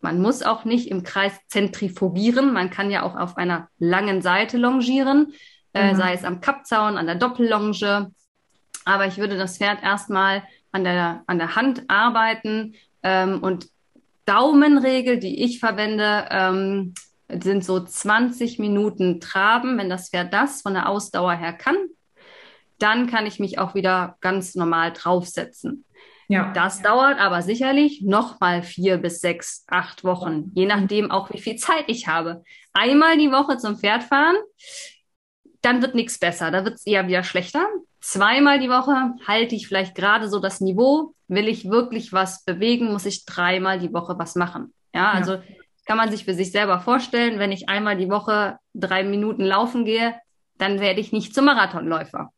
[0.00, 2.52] Man muss auch nicht im Kreis zentrifugieren.
[2.52, 5.34] Man kann ja auch auf einer langen Seite longieren,
[5.74, 5.96] äh, mhm.
[5.96, 8.10] sei es am Kappzaun, an der Doppellonge.
[8.84, 10.42] Aber ich würde das Pferd erstmal
[10.72, 13.68] an der, an der Hand arbeiten ähm, und
[14.24, 16.94] Daumenregel, die ich verwende, ähm,
[17.28, 19.78] sind so 20 Minuten Traben.
[19.78, 21.76] Wenn das Pferd das von der Ausdauer her kann,
[22.78, 25.84] dann kann ich mich auch wieder ganz normal draufsetzen.
[26.30, 26.52] Ja.
[26.52, 31.40] Das dauert aber sicherlich noch mal vier bis sechs, acht Wochen, je nachdem auch, wie
[31.40, 32.44] viel Zeit ich habe.
[32.72, 34.36] Einmal die Woche zum Pferd fahren,
[35.60, 37.66] dann wird nichts besser, da wird es eher wieder schlechter.
[38.00, 41.14] Zweimal die Woche halte ich vielleicht gerade so das Niveau.
[41.26, 44.72] Will ich wirklich was bewegen, muss ich dreimal die Woche was machen.
[44.94, 45.42] Ja, also ja.
[45.84, 49.84] kann man sich für sich selber vorstellen, wenn ich einmal die Woche drei Minuten laufen
[49.84, 50.14] gehe,
[50.58, 52.30] dann werde ich nicht zum Marathonläufer.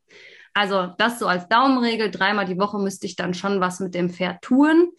[0.54, 4.10] Also das so als Daumenregel, dreimal die Woche müsste ich dann schon was mit dem
[4.10, 4.90] Pferd tun.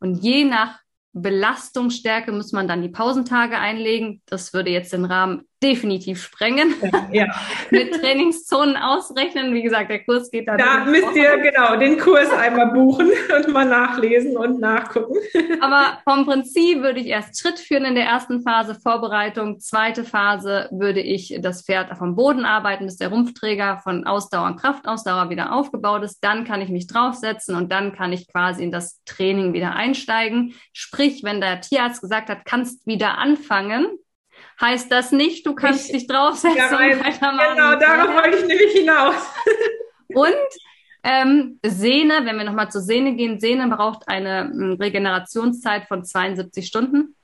[0.00, 0.78] Und je nach
[1.12, 4.22] Belastungsstärke muss man dann die Pausentage einlegen.
[4.26, 6.74] Das würde jetzt den Rahmen definitiv sprengen.
[7.12, 7.26] Ja.
[7.70, 9.54] Mit Trainingszonen ausrechnen.
[9.54, 10.56] Wie gesagt, der Kurs geht da.
[10.56, 15.16] Da müsst ihr genau den Kurs einmal buchen und mal nachlesen und nachgucken.
[15.60, 19.58] Aber vom Prinzip würde ich erst Schritt führen in der ersten Phase, Vorbereitung.
[19.60, 24.60] Zweite Phase würde ich das Pferd vom Boden arbeiten, bis der Rumpfträger von Ausdauer und
[24.60, 26.22] Kraftausdauer wieder aufgebaut ist.
[26.22, 30.54] Dann kann ich mich draufsetzen und dann kann ich quasi in das Training wieder einsteigen.
[30.72, 33.86] Sprich, wenn der Tierarzt gesagt hat, kannst wieder anfangen,
[34.60, 37.56] heißt das nicht, du kannst ich, dich draufsetzen ja, und weitermachen.
[37.56, 39.14] Genau, darauf wollte ich nämlich hinaus.
[40.08, 40.34] und
[41.04, 46.66] ähm, Sehne, wenn wir nochmal zur Sehne gehen, Sehne braucht eine hm, Regenerationszeit von 72
[46.66, 47.14] Stunden.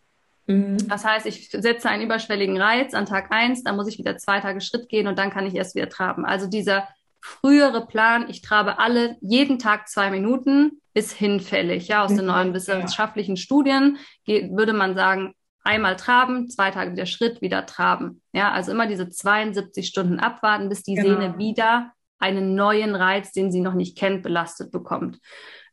[0.47, 0.76] Mhm.
[0.89, 4.41] Das heißt, ich setze einen überschwelligen Reiz an Tag eins, dann muss ich wieder zwei
[4.41, 6.24] Tage Schritt gehen und dann kann ich erst wieder traben.
[6.24, 6.89] Also dieser
[7.20, 11.89] frühere Plan, ich trabe alle jeden Tag zwei Minuten, ist hinfällig.
[11.89, 17.40] Ja, aus den neuen wissenschaftlichen Studien würde man sagen, einmal traben, zwei Tage wieder Schritt,
[17.40, 18.22] wieder traben.
[18.32, 21.20] Ja, also immer diese 72 Stunden abwarten, bis die genau.
[21.20, 25.18] Sehne wieder einen neuen Reiz, den sie noch nicht kennt, belastet bekommt.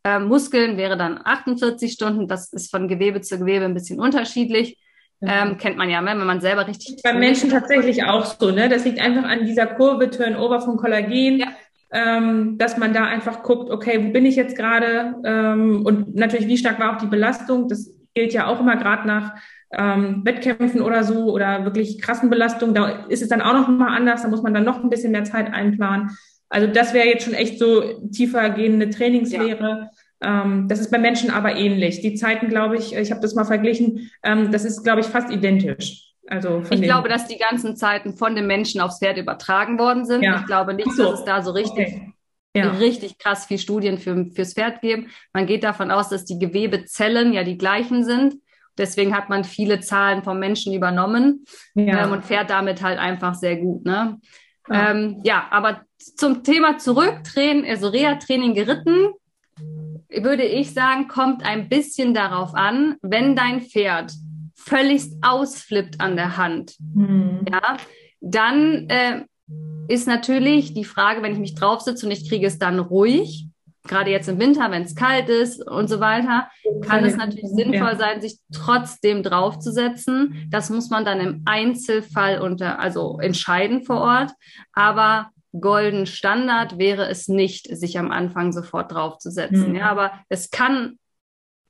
[0.04, 2.28] Äh, Muskeln wäre dann 48 Stunden.
[2.28, 4.78] Das ist von Gewebe zu Gewebe ein bisschen unterschiedlich.
[5.24, 7.00] Ähm, kennt man ja, ne, wenn man selber richtig.
[7.04, 8.70] Beim Menschen tatsächlich auch so, ne?
[8.70, 11.40] Das liegt einfach an dieser Kurve Turnover von Kollagen.
[11.40, 11.48] Ja.
[11.94, 15.16] Ähm, dass man da einfach guckt, okay, wo bin ich jetzt gerade?
[15.26, 17.68] Ähm, und natürlich, wie stark war auch die Belastung?
[17.68, 19.34] Das gilt ja auch immer gerade nach
[19.74, 23.96] ähm, Wettkämpfen oder so oder wirklich krassen Belastungen, da ist es dann auch noch mal
[23.96, 26.12] anders, da muss man dann noch ein bisschen mehr Zeit einplanen.
[26.50, 29.90] Also das wäre jetzt schon echt so tiefer gehende Trainingslehre.
[30.22, 30.44] Ja.
[30.44, 32.02] Ähm, das ist bei Menschen aber ähnlich.
[32.02, 35.32] Die Zeiten, glaube ich, ich habe das mal verglichen, ähm, das ist, glaube ich, fast
[35.32, 36.12] identisch.
[36.28, 40.24] Also ich glaube, dass die ganzen Zeiten von den Menschen aufs Pferd übertragen worden sind.
[40.24, 40.40] Ja.
[40.40, 41.04] Ich glaube nicht, so.
[41.04, 42.14] dass es da so richtig, okay.
[42.56, 42.72] ja.
[42.72, 45.08] richtig krass viel Studien für, fürs Pferd geben.
[45.34, 48.36] Man geht davon aus, dass die Gewebezellen ja die gleichen sind.
[48.78, 51.46] Deswegen hat man viele Zahlen vom Menschen übernommen
[51.76, 52.06] ja.
[52.06, 53.86] ähm, und fährt damit halt einfach sehr gut.
[53.86, 54.20] Ne?
[54.70, 54.92] Ja.
[54.92, 59.10] Ähm, ja, aber zum Thema zurück, Training, also Reha-Training geritten,
[60.10, 64.12] würde ich sagen, kommt ein bisschen darauf an, wenn dein Pferd
[64.56, 67.46] völlig ausflippt an der Hand, mhm.
[67.52, 67.78] ja,
[68.20, 69.24] dann äh,
[69.88, 73.48] ist natürlich die Frage, wenn ich mich drauf sitze und ich kriege es dann ruhig,
[73.88, 76.50] gerade jetzt im Winter, wenn es kalt ist und so weiter,
[76.82, 80.48] kann es natürlich sinnvoll sein, sich trotzdem draufzusetzen.
[80.50, 84.32] Das muss man dann im Einzelfall unter, also entscheiden vor Ort.
[84.74, 85.30] Aber
[85.60, 89.70] Golden Standard wäre es nicht, sich am Anfang sofort draufzusetzen.
[89.70, 89.76] Mhm.
[89.76, 90.98] Ja, aber es kann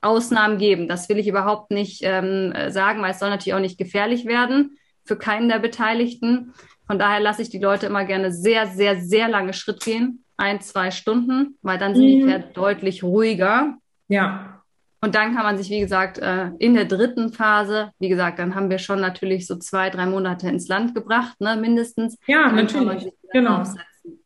[0.01, 0.87] Ausnahmen geben.
[0.87, 4.77] Das will ich überhaupt nicht ähm, sagen, weil es soll natürlich auch nicht gefährlich werden
[5.05, 6.53] für keinen der Beteiligten.
[6.85, 10.59] Von daher lasse ich die Leute immer gerne sehr, sehr, sehr lange Schritt gehen ein,
[10.59, 12.07] zwei Stunden, weil dann sind mhm.
[12.07, 13.77] die Pferde deutlich ruhiger.
[14.07, 14.61] Ja.
[14.99, 18.53] Und dann kann man sich, wie gesagt, äh, in der dritten Phase, wie gesagt, dann
[18.53, 22.17] haben wir schon natürlich so zwei, drei Monate ins Land gebracht, ne, mindestens.
[22.27, 23.11] Ja, dann natürlich.
[23.31, 23.63] genau.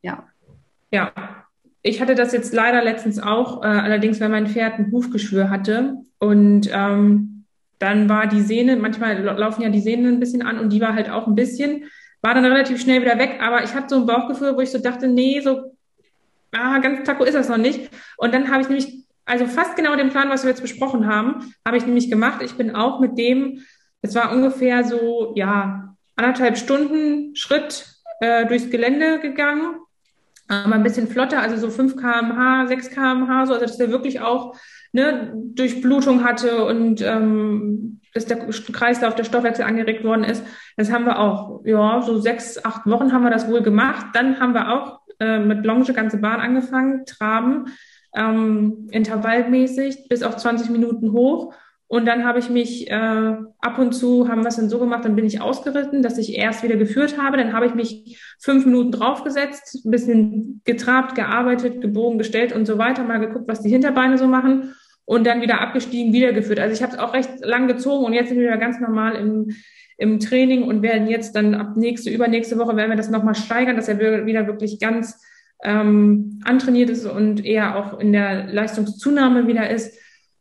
[0.01, 0.25] Ja.
[0.91, 1.13] Ja.
[1.81, 5.97] Ich hatte das jetzt leider letztens auch, äh, allerdings, weil mein Pferd ein Hufgeschwür hatte
[6.17, 7.45] und ähm,
[7.79, 10.95] dann war die Sehne, manchmal laufen ja die Sehnen ein bisschen an und die war
[10.95, 11.85] halt auch ein bisschen,
[12.21, 14.79] war dann relativ schnell wieder weg, aber ich hatte so ein Bauchgefühl, wo ich so
[14.79, 15.74] dachte, nee, so
[16.55, 17.89] ah, ganz Taco ist das noch nicht.
[18.17, 21.53] Und dann habe ich nämlich, also fast genau den Plan, was wir jetzt besprochen haben,
[21.65, 22.41] habe ich nämlich gemacht.
[22.41, 23.61] Ich bin auch mit dem,
[24.01, 27.85] es war ungefähr so, ja, anderthalb Stunden Schritt
[28.19, 29.77] äh, durchs Gelände gegangen.
[30.47, 34.19] Aber ein bisschen flotter, also so 5 kmh, 6 kmh, so, also dass der wirklich
[34.21, 34.55] auch
[34.91, 40.43] ne, Durchblutung hatte und ähm, dass der Kreislauf, der Stoffwechsel angeregt worden ist.
[40.77, 44.07] Das haben wir auch, ja, so sechs, acht Wochen haben wir das wohl gemacht.
[44.13, 47.67] Dann haben wir auch äh, mit Longe ganze Bahn angefangen, Traben,
[48.15, 51.53] ähm, intervallmäßig bis auf 20 Minuten hoch.
[51.87, 55.05] Und dann habe ich mich äh, ab und zu, haben wir es dann so gemacht,
[55.05, 57.37] dann bin ich ausgeritten, dass ich erst wieder geführt habe.
[57.37, 62.79] Dann habe ich mich fünf Minuten draufgesetzt, ein bisschen getrabt, gearbeitet, gebogen, gestellt und so
[62.79, 64.73] weiter, mal geguckt, was die Hinterbeine so machen
[65.05, 66.59] und dann wieder abgestiegen, wieder geführt.
[66.59, 69.15] Also ich habe es auch recht lang gezogen und jetzt sind wir wieder ganz normal
[69.15, 69.51] im,
[69.97, 73.75] im Training und werden jetzt dann ab nächste, übernächste Woche werden wir das nochmal steigern,
[73.75, 75.21] dass er wieder wirklich ganz
[75.63, 79.97] ähm, antrainiert ist und eher auch in der Leistungszunahme wieder ist.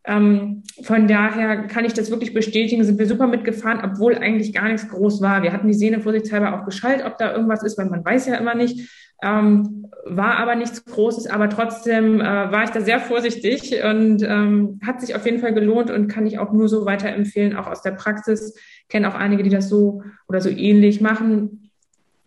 [0.07, 4.69] Ähm, von daher kann ich das wirklich bestätigen, sind wir super mitgefahren, obwohl eigentlich gar
[4.69, 5.43] nichts groß war.
[5.43, 8.35] Wir hatten die Sehne vorsichtshalber auch geschaltet, ob da irgendwas ist, weil man weiß ja
[8.35, 8.91] immer nicht.
[9.23, 14.79] Ähm, war aber nichts Großes, aber trotzdem äh, war ich da sehr vorsichtig und ähm,
[14.85, 17.81] hat sich auf jeden Fall gelohnt und kann ich auch nur so weiterempfehlen, auch aus
[17.81, 18.55] der Praxis.
[18.89, 21.71] Kenne auch einige, die das so oder so ähnlich machen.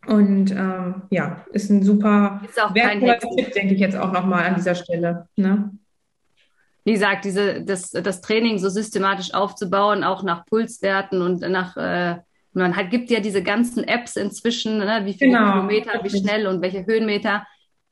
[0.07, 4.45] Und ähm, ja, ist ein super ist auch kein Tipp, denke ich jetzt auch nochmal
[4.45, 5.27] an dieser Stelle.
[5.35, 5.71] Ne?
[6.85, 12.15] Wie gesagt, diese, das, das Training so systematisch aufzubauen, auch nach Pulswerten und nach, äh,
[12.53, 15.51] man hat, gibt ja diese ganzen Apps inzwischen, ne, wie viele genau.
[15.51, 17.45] Kilometer, wie schnell und welche Höhenmeter.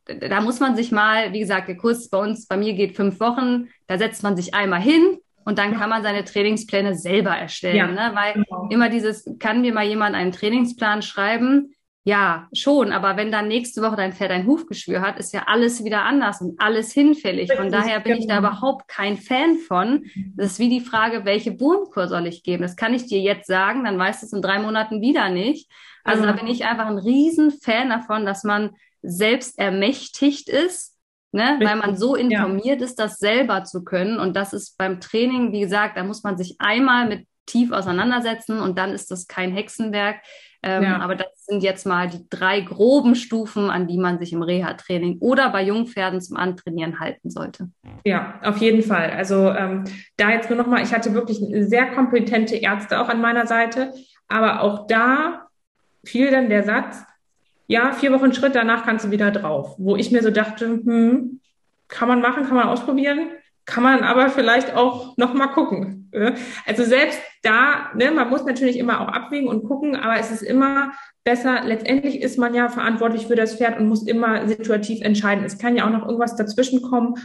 [0.06, 3.20] Da muss man sich mal, wie gesagt, der Kurs bei uns, bei mir geht fünf
[3.20, 7.76] Wochen, da setzt man sich einmal hin, und dann kann man seine Trainingspläne selber erstellen.
[7.76, 8.12] Ja, ne?
[8.14, 8.68] Weil genau.
[8.70, 11.76] immer dieses, kann mir mal jemand einen Trainingsplan schreiben?
[12.08, 15.84] Ja, schon, aber wenn dann nächste Woche dein Pferd ein Hufgeschwür hat, ist ja alles
[15.84, 17.52] wieder anders und alles hinfällig.
[17.52, 18.50] Von daher bin ich da genau.
[18.50, 20.06] überhaupt kein Fan von.
[20.36, 22.62] Das ist wie die Frage, welche Wurmkur soll ich geben?
[22.62, 25.68] Das kann ich dir jetzt sagen, dann weißt du es in drei Monaten wieder nicht.
[26.04, 26.28] Also mhm.
[26.28, 30.95] da bin ich einfach ein riesen Fan davon, dass man selbst ermächtigt ist,
[31.36, 31.60] ne?
[31.62, 32.86] weil man so informiert ja.
[32.86, 34.20] ist, das selber zu können.
[34.20, 38.60] Und das ist beim Training, wie gesagt, da muss man sich einmal mit tief auseinandersetzen
[38.60, 40.18] und dann ist das kein Hexenwerk.
[40.64, 41.00] Ähm, ja.
[41.00, 45.20] Aber das sind jetzt mal die drei groben Stufen, an die man sich im Reha-Training
[45.20, 47.70] oder bei Jungpferden zum Antrainieren halten sollte.
[48.04, 49.12] Ja, auf jeden Fall.
[49.12, 49.84] Also ähm,
[50.18, 53.94] da jetzt nur nochmal, ich hatte wirklich sehr kompetente Ärzte auch an meiner Seite,
[54.28, 55.46] aber auch da
[56.04, 57.04] fiel dann der Satz,
[57.68, 59.76] ja, vier Wochen Schritt, danach kannst du wieder drauf.
[59.78, 61.40] Wo ich mir so dachte, hm,
[61.88, 63.30] kann man machen, kann man ausprobieren,
[63.66, 66.12] kann man aber vielleicht auch noch mal gucken.
[66.66, 70.44] Also selbst da, ne, man muss natürlich immer auch abwägen und gucken, aber es ist
[70.44, 70.94] immer
[71.24, 71.64] besser.
[71.66, 75.44] Letztendlich ist man ja verantwortlich für das Pferd und muss immer situativ entscheiden.
[75.44, 77.16] Es kann ja auch noch irgendwas dazwischen kommen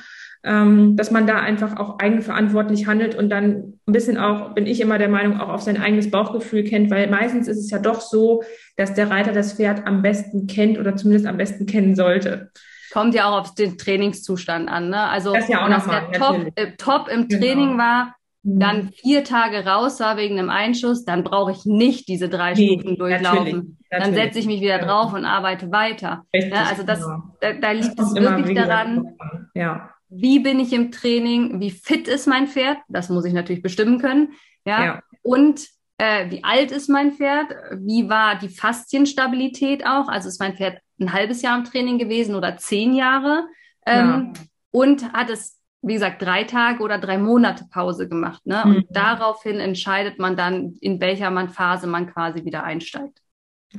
[0.43, 4.81] ähm, dass man da einfach auch eigenverantwortlich handelt und dann ein bisschen auch, bin ich
[4.81, 8.01] immer der Meinung, auch auf sein eigenes Bauchgefühl kennt, weil meistens ist es ja doch
[8.01, 8.43] so,
[8.77, 12.51] dass der Reiter das Pferd am besten kennt oder zumindest am besten kennen sollte.
[12.91, 14.89] Kommt ja auch auf den Trainingszustand an.
[14.89, 14.99] Ne?
[14.99, 17.41] Also das ja auch wenn das der top, äh, top im genau.
[17.41, 18.59] Training war, mhm.
[18.59, 22.79] dann vier Tage raus war wegen einem Einschuss, dann brauche ich nicht diese drei nee,
[22.79, 23.37] Stufen durchlaufen.
[23.37, 23.79] Natürlich, natürlich.
[23.91, 26.25] Dann setze ich mich wieder drauf und arbeite weiter.
[26.35, 27.23] Richtig, ja, also das, genau.
[27.41, 29.19] da, da, liegt es wirklich daran,
[29.55, 33.63] ja wie bin ich im Training, wie fit ist mein Pferd, das muss ich natürlich
[33.63, 34.35] bestimmen können,
[34.65, 35.03] ja, ja.
[35.23, 35.67] und
[35.99, 40.79] äh, wie alt ist mein Pferd, wie war die Faszienstabilität auch, also ist mein Pferd
[41.01, 43.47] ein halbes Jahr im Training gewesen oder zehn Jahre
[43.87, 44.43] ähm, ja.
[44.71, 48.45] und hat es wie gesagt, drei Tage oder drei Monate Pause gemacht.
[48.47, 48.63] Ne?
[48.65, 48.87] Und mhm.
[48.91, 53.21] daraufhin entscheidet man dann, in welcher man Phase man quasi wieder einsteigt.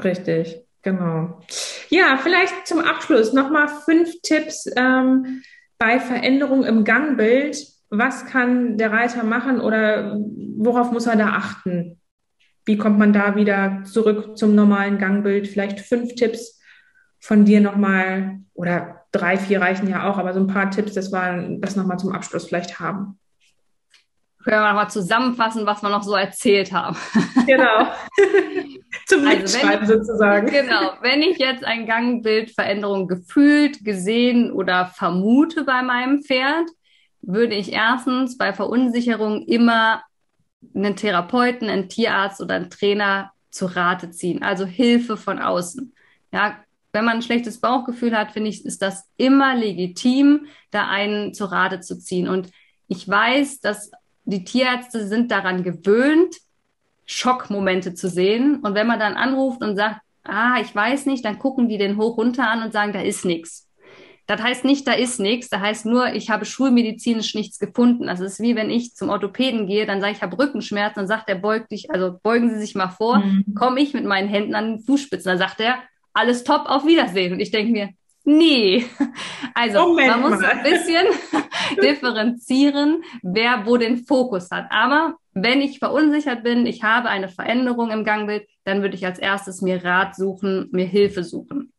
[0.04, 1.40] Richtig, genau.
[1.90, 5.44] Ja, vielleicht zum Abschluss nochmal fünf Tipps, ähm,
[5.82, 7.58] bei Veränderung im Gangbild,
[7.90, 10.16] was kann der Reiter machen oder
[10.56, 12.00] worauf muss er da achten?
[12.66, 15.48] Wie kommt man da wieder zurück zum normalen Gangbild?
[15.48, 16.62] Vielleicht fünf Tipps
[17.20, 21.12] von dir nochmal oder drei, vier reichen ja auch, aber so ein paar Tipps, das
[21.12, 23.18] wir das nochmal zum Abschluss vielleicht haben.
[24.44, 26.98] Können wir nochmal zusammenfassen, was wir noch so erzählt haben.
[27.46, 27.88] Genau.
[29.08, 30.48] Zum also wenn, sozusagen.
[30.48, 30.94] Genau.
[31.02, 36.70] Wenn ich jetzt ein Gangbildveränderung gefühlt, gesehen oder vermute bei meinem Pferd,
[37.22, 40.02] würde ich erstens bei Verunsicherung immer
[40.76, 44.44] einen Therapeuten, einen Tierarzt oder einen Trainer zu Rate ziehen.
[44.44, 45.94] Also Hilfe von außen.
[46.32, 46.58] Ja,
[46.94, 51.46] wenn man ein schlechtes Bauchgefühl hat, finde ich, ist das immer legitim, da einen zu
[51.46, 52.28] Rate zu ziehen.
[52.28, 52.50] Und
[52.88, 53.92] ich weiß, dass
[54.26, 56.36] die Tierärzte sind daran gewöhnt,
[57.06, 58.58] Schockmomente zu sehen.
[58.62, 61.98] Und wenn man dann anruft und sagt, ah, ich weiß nicht, dann gucken die den
[61.98, 63.68] hoch runter an und sagen, da ist nichts.
[64.28, 68.08] Das heißt nicht, da ist nichts, da heißt nur, ich habe schulmedizinisch nichts gefunden.
[68.08, 71.08] Das ist wie wenn ich zum Orthopäden gehe, dann sage ich, ich habe Rückenschmerzen, dann
[71.08, 73.56] sagt er, beug dich, also beugen Sie sich mal vor, mhm.
[73.56, 75.80] komme ich mit meinen Händen an den Fußspitzen, dann sagt er,
[76.14, 77.34] alles top, auf Wiedersehen.
[77.34, 77.90] Und ich denke mir,
[78.24, 78.86] nee.
[79.54, 80.52] Also Moment man muss mal.
[80.52, 81.06] ein bisschen
[81.82, 84.68] differenzieren, wer wo den Fokus hat.
[84.70, 89.20] Aber wenn ich verunsichert bin, ich habe eine Veränderung im Gangbild, dann würde ich als
[89.20, 91.72] erstes mir Rat suchen, mir Hilfe suchen.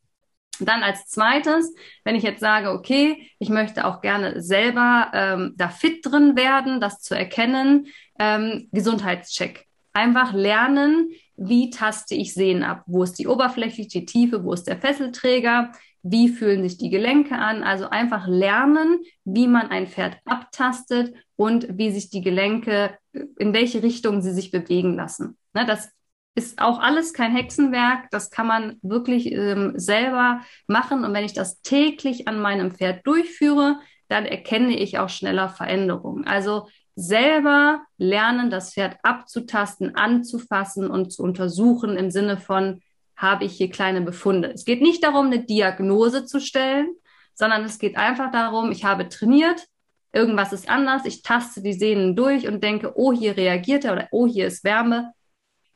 [0.61, 1.74] Dann als zweites,
[2.05, 6.80] wenn ich jetzt sage, okay, ich möchte auch gerne selber ähm, da fit drin werden,
[6.80, 7.86] das zu erkennen,
[8.18, 9.66] ähm, Gesundheitscheck.
[9.93, 12.82] Einfach lernen, wie taste ich Sehen ab?
[12.86, 15.72] Wo ist die Oberfläche, die Tiefe, wo ist der Fesselträger?
[16.03, 17.62] Wie fühlen sich die Gelenke an?
[17.62, 23.82] Also einfach lernen, wie man ein Pferd abtastet und wie sich die Gelenke, in welche
[23.82, 25.36] Richtung sie sich bewegen lassen.
[25.55, 25.90] Ne, das
[26.34, 28.11] ist auch alles kein Hexenwerk.
[28.11, 31.05] Das kann man wirklich ähm, selber machen.
[31.05, 33.78] Und wenn ich das täglich an meinem Pferd durchführe,
[34.09, 36.26] dann erkenne ich auch schneller Veränderungen.
[36.26, 42.80] Also selber lernen, das Pferd abzutasten, anzufassen und zu untersuchen im Sinne von,
[43.23, 44.51] habe ich hier kleine Befunde.
[44.53, 46.89] Es geht nicht darum, eine Diagnose zu stellen,
[47.35, 49.64] sondern es geht einfach darum, ich habe trainiert,
[50.12, 54.09] irgendwas ist anders, ich taste die Sehnen durch und denke, oh, hier reagiert er oder
[54.11, 55.12] oh, hier ist Wärme.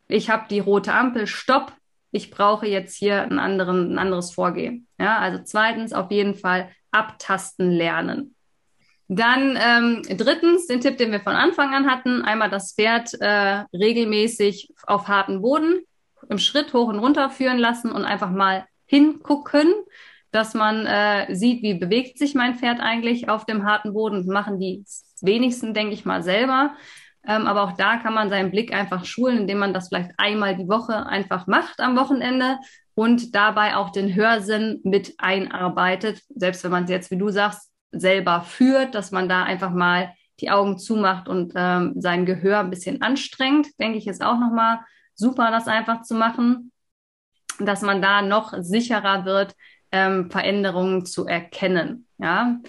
[0.08, 1.72] Ich habe die rote Ampel, stopp,
[2.10, 4.86] ich brauche jetzt hier einen anderen, ein anderes Vorgehen.
[4.98, 8.34] Ja, also zweitens auf jeden Fall abtasten lernen.
[9.08, 13.64] Dann ähm, drittens den Tipp, den wir von Anfang an hatten, einmal das Pferd äh,
[13.72, 15.84] regelmäßig auf harten Boden
[16.28, 19.72] im Schritt hoch und runter führen lassen und einfach mal hingucken,
[20.30, 24.26] dass man äh, sieht, wie bewegt sich mein Pferd eigentlich auf dem harten Boden.
[24.26, 24.84] machen die
[25.20, 26.74] wenigsten, denke ich mal, selber.
[27.26, 30.56] Ähm, aber auch da kann man seinen Blick einfach schulen, indem man das vielleicht einmal
[30.56, 32.58] die Woche einfach macht am Wochenende
[32.94, 36.22] und dabei auch den Hörsinn mit einarbeitet.
[36.34, 40.12] Selbst wenn man es jetzt, wie du sagst, selber führt, dass man da einfach mal
[40.40, 44.80] die Augen zumacht und ähm, sein Gehör ein bisschen anstrengt, denke ich, ist auch nochmal
[45.16, 46.72] super, das einfach zu machen,
[47.58, 49.54] dass man da noch sicherer wird,
[49.92, 52.06] ähm, Veränderungen zu erkennen.
[52.18, 52.60] Ja.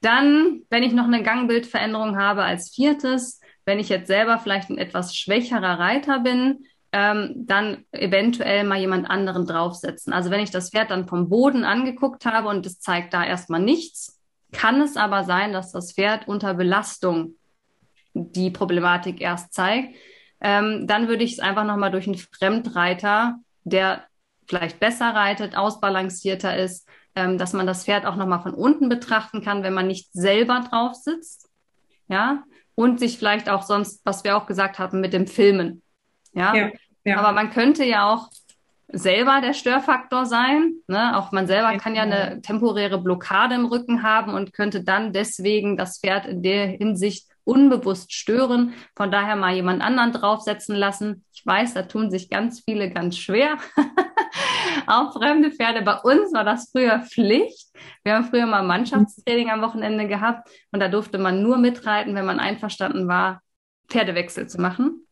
[0.00, 4.78] Dann, wenn ich noch eine Gangbildveränderung habe als viertes, wenn ich jetzt selber vielleicht ein
[4.78, 10.12] etwas schwächerer Reiter bin, ähm, dann eventuell mal jemand anderen draufsetzen.
[10.12, 13.60] Also wenn ich das Pferd dann vom Boden angeguckt habe und es zeigt da erstmal
[13.60, 14.20] nichts,
[14.52, 17.34] kann es aber sein, dass das Pferd unter Belastung
[18.14, 19.94] die Problematik erst zeigt.
[20.40, 24.04] Ähm, dann würde ich es einfach nochmal durch einen Fremdreiter, der
[24.46, 29.42] vielleicht besser reitet, ausbalancierter ist, ähm, dass man das Pferd auch nochmal von unten betrachten
[29.42, 31.48] kann, wenn man nicht selber drauf sitzt.
[32.08, 32.44] Ja,
[32.76, 35.82] und sich vielleicht auch sonst, was wir auch gesagt haben, mit dem Filmen.
[36.32, 36.70] Ja, ja,
[37.04, 37.16] ja.
[37.16, 38.30] aber man könnte ja auch
[38.88, 40.74] selber der Störfaktor sein.
[40.86, 41.16] Ne?
[41.16, 45.76] Auch man selber kann ja eine temporäre Blockade im Rücken haben und könnte dann deswegen
[45.76, 48.74] das Pferd in der Hinsicht unbewusst stören.
[48.96, 51.24] Von daher mal jemand anderen draufsetzen lassen.
[51.32, 53.56] Ich weiß, da tun sich ganz viele ganz schwer.
[54.86, 55.82] auch fremde Pferde.
[55.82, 57.68] Bei uns war das früher Pflicht.
[58.02, 62.26] Wir haben früher mal Mannschaftstraining am Wochenende gehabt und da durfte man nur mitreiten, wenn
[62.26, 63.42] man einverstanden war,
[63.88, 65.06] Pferdewechsel zu machen.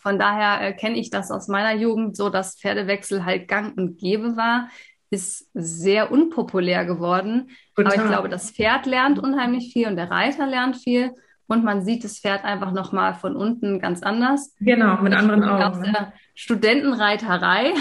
[0.00, 3.98] Von daher äh, kenne ich das aus meiner Jugend so, dass Pferdewechsel halt gang und
[3.98, 4.68] gäbe war.
[5.10, 7.50] Ist sehr unpopulär geworden.
[7.74, 7.92] Total.
[7.92, 11.14] Aber ich glaube, das Pferd lernt unheimlich viel und der Reiter lernt viel.
[11.48, 14.54] Und man sieht das Pferd einfach nochmal von unten ganz anders.
[14.60, 15.62] Genau, mit anderen Augen.
[15.62, 15.92] Aus ne?
[15.92, 17.72] der Studentenreiterei,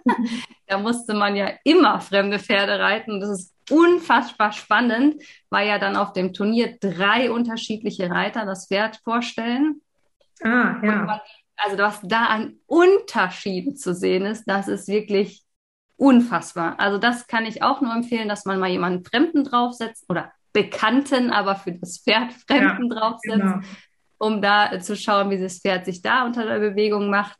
[0.66, 3.20] da musste man ja immer fremde Pferde reiten.
[3.20, 8.96] Das ist unfassbar spannend, weil ja dann auf dem Turnier drei unterschiedliche Reiter das Pferd
[9.04, 9.80] vorstellen.
[10.42, 11.02] Ah, ja.
[11.04, 11.20] Man,
[11.56, 15.44] also was da an Unterschieden zu sehen ist, das ist wirklich
[15.96, 16.78] unfassbar.
[16.78, 21.30] Also das kann ich auch nur empfehlen, dass man mal jemanden Fremden draufsetzt oder Bekannten,
[21.30, 23.60] aber für das Pferd Fremden ja, draufsetzt, genau.
[24.18, 27.36] um da zu schauen, wie das Pferd sich da unter der Bewegung macht.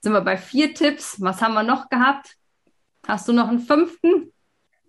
[0.00, 1.20] Sind wir bei vier Tipps.
[1.20, 2.34] Was haben wir noch gehabt?
[3.06, 4.32] Hast du noch einen fünften?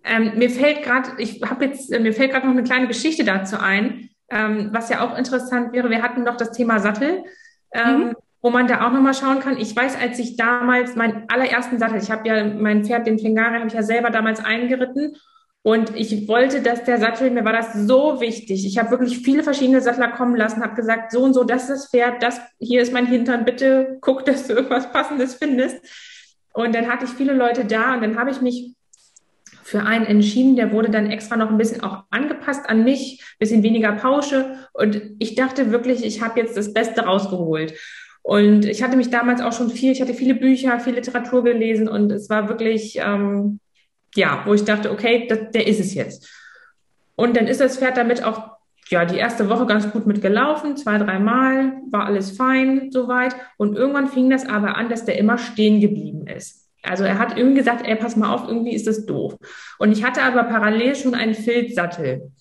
[0.04, 3.24] Ähm, mir fällt gerade, ich habe jetzt, äh, mir fällt gerade noch eine kleine Geschichte
[3.24, 5.88] dazu ein, ähm, was ja auch interessant wäre.
[5.88, 7.24] Wir hatten noch das Thema Sattel.
[7.72, 9.56] Ähm, mhm wo man da auch nochmal schauen kann.
[9.56, 13.54] Ich weiß, als ich damals meinen allerersten Sattel, ich habe ja mein Pferd, den Fingare,
[13.54, 15.16] habe ich ja selber damals eingeritten.
[15.64, 18.66] Und ich wollte, dass der Sattel, mir war das so wichtig.
[18.66, 21.70] Ich habe wirklich viele verschiedene Sattler kommen lassen, habe gesagt, so und so, das ist
[21.70, 25.76] das Pferd, das hier ist mein Hintern, bitte guck, dass du irgendwas Passendes findest.
[26.52, 28.74] Und dann hatte ich viele Leute da und dann habe ich mich
[29.62, 33.62] für einen entschieden, der wurde dann extra noch ein bisschen auch angepasst an mich, bisschen
[33.62, 34.56] weniger Pausche.
[34.72, 37.72] Und ich dachte wirklich, ich habe jetzt das Beste rausgeholt.
[38.22, 41.88] Und ich hatte mich damals auch schon viel, ich hatte viele Bücher, viel Literatur gelesen
[41.88, 43.60] und es war wirklich, ähm,
[44.14, 46.28] ja, wo ich dachte, okay, das, der ist es jetzt.
[47.16, 48.52] Und dann ist das Pferd damit auch,
[48.88, 53.34] ja, die erste Woche ganz gut mitgelaufen, zwei, dreimal, war alles fein soweit.
[53.56, 56.68] Und irgendwann fing das aber an, dass der immer stehen geblieben ist.
[56.82, 59.36] Also er hat irgendwie gesagt, ey, pass mal auf, irgendwie ist das doof.
[59.78, 62.32] Und ich hatte aber parallel schon einen Filzsattel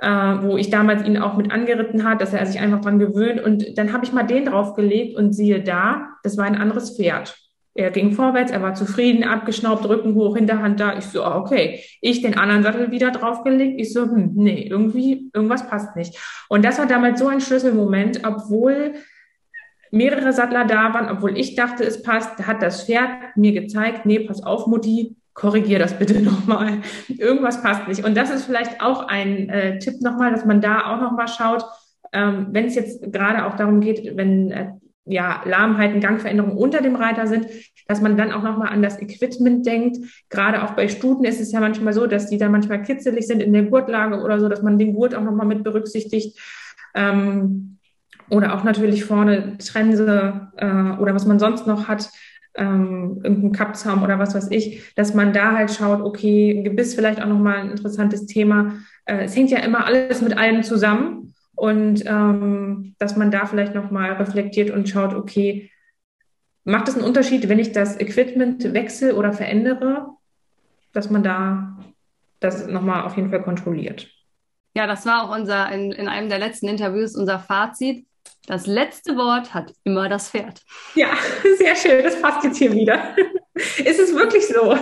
[0.00, 3.40] äh, wo ich damals ihn auch mit angeritten hat, dass er sich einfach dran gewöhnt.
[3.40, 7.36] Und dann habe ich mal den draufgelegt und siehe da, das war ein anderes Pferd.
[7.78, 10.98] Er ging vorwärts, er war zufrieden, abgeschnaubt, Rücken hoch, Hinterhand da.
[10.98, 11.84] Ich so, ah, okay.
[12.00, 13.80] Ich den anderen Sattel wieder draufgelegt.
[13.80, 16.18] Ich so, hm, nee, irgendwie, irgendwas passt nicht.
[16.48, 18.94] Und das war damals so ein Schlüsselmoment, obwohl
[19.92, 24.18] mehrere Sattler da waren, obwohl ich dachte, es passt, hat das Pferd mir gezeigt, nee,
[24.18, 26.78] pass auf, Mutti, korrigier das bitte nochmal.
[27.06, 28.04] Irgendwas passt nicht.
[28.04, 31.64] Und das ist vielleicht auch ein äh, Tipp nochmal, dass man da auch nochmal schaut,
[32.12, 34.72] ähm, wenn es jetzt gerade auch darum geht, wenn äh,
[35.08, 37.46] ja, Lahmheiten, Gangveränderungen unter dem Reiter sind,
[37.86, 39.98] dass man dann auch nochmal an das Equipment denkt.
[40.28, 43.42] Gerade auch bei Stuten ist es ja manchmal so, dass die dann manchmal kitzelig sind
[43.42, 46.38] in der Gurtlage oder so, dass man den Gurt auch nochmal mit berücksichtigt.
[46.94, 47.78] Ähm,
[48.30, 52.10] oder auch natürlich vorne Trense äh, oder was man sonst noch hat,
[52.54, 57.22] ähm, irgendein Kappzaum oder was weiß ich, dass man da halt schaut, okay, Gebiss vielleicht
[57.22, 58.74] auch nochmal ein interessantes Thema.
[59.06, 63.74] Äh, es hängt ja immer alles mit allem zusammen und ähm, dass man da vielleicht
[63.74, 65.72] nochmal reflektiert und schaut, okay,
[66.62, 70.06] macht es einen Unterschied, wenn ich das Equipment wechsle oder verändere,
[70.92, 71.76] dass man da
[72.38, 74.08] das nochmal auf jeden Fall kontrolliert?
[74.76, 78.06] Ja, das war auch unser, in, in einem der letzten Interviews unser Fazit.
[78.46, 80.62] Das letzte Wort hat immer das Pferd.
[80.94, 81.08] Ja,
[81.58, 82.04] sehr schön.
[82.04, 83.16] Das passt jetzt hier wieder.
[83.54, 84.78] Ist es wirklich so?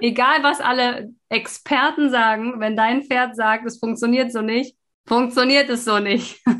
[0.00, 4.74] Egal, was alle Experten sagen, wenn dein Pferd sagt, es funktioniert so nicht,
[5.06, 6.42] funktioniert es so nicht.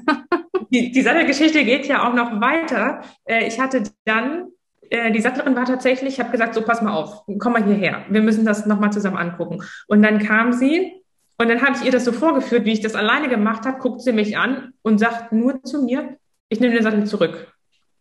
[0.72, 3.03] Die, die Sattelgeschichte geht ja auch noch weiter.
[3.24, 4.53] Äh, ich hatte dann,
[4.88, 8.05] äh, die Sattlerin war tatsächlich, ich habe gesagt, so pass mal auf, komm mal hierher,
[8.09, 9.64] wir müssen das nochmal zusammen angucken.
[9.88, 10.93] Und dann kam sie
[11.38, 14.03] und dann habe ich ihr das so vorgeführt, wie ich das alleine gemacht habe, guckt
[14.03, 16.18] sie mich an und sagt nur zu mir,
[16.49, 17.53] ich nehme den Sattel zurück.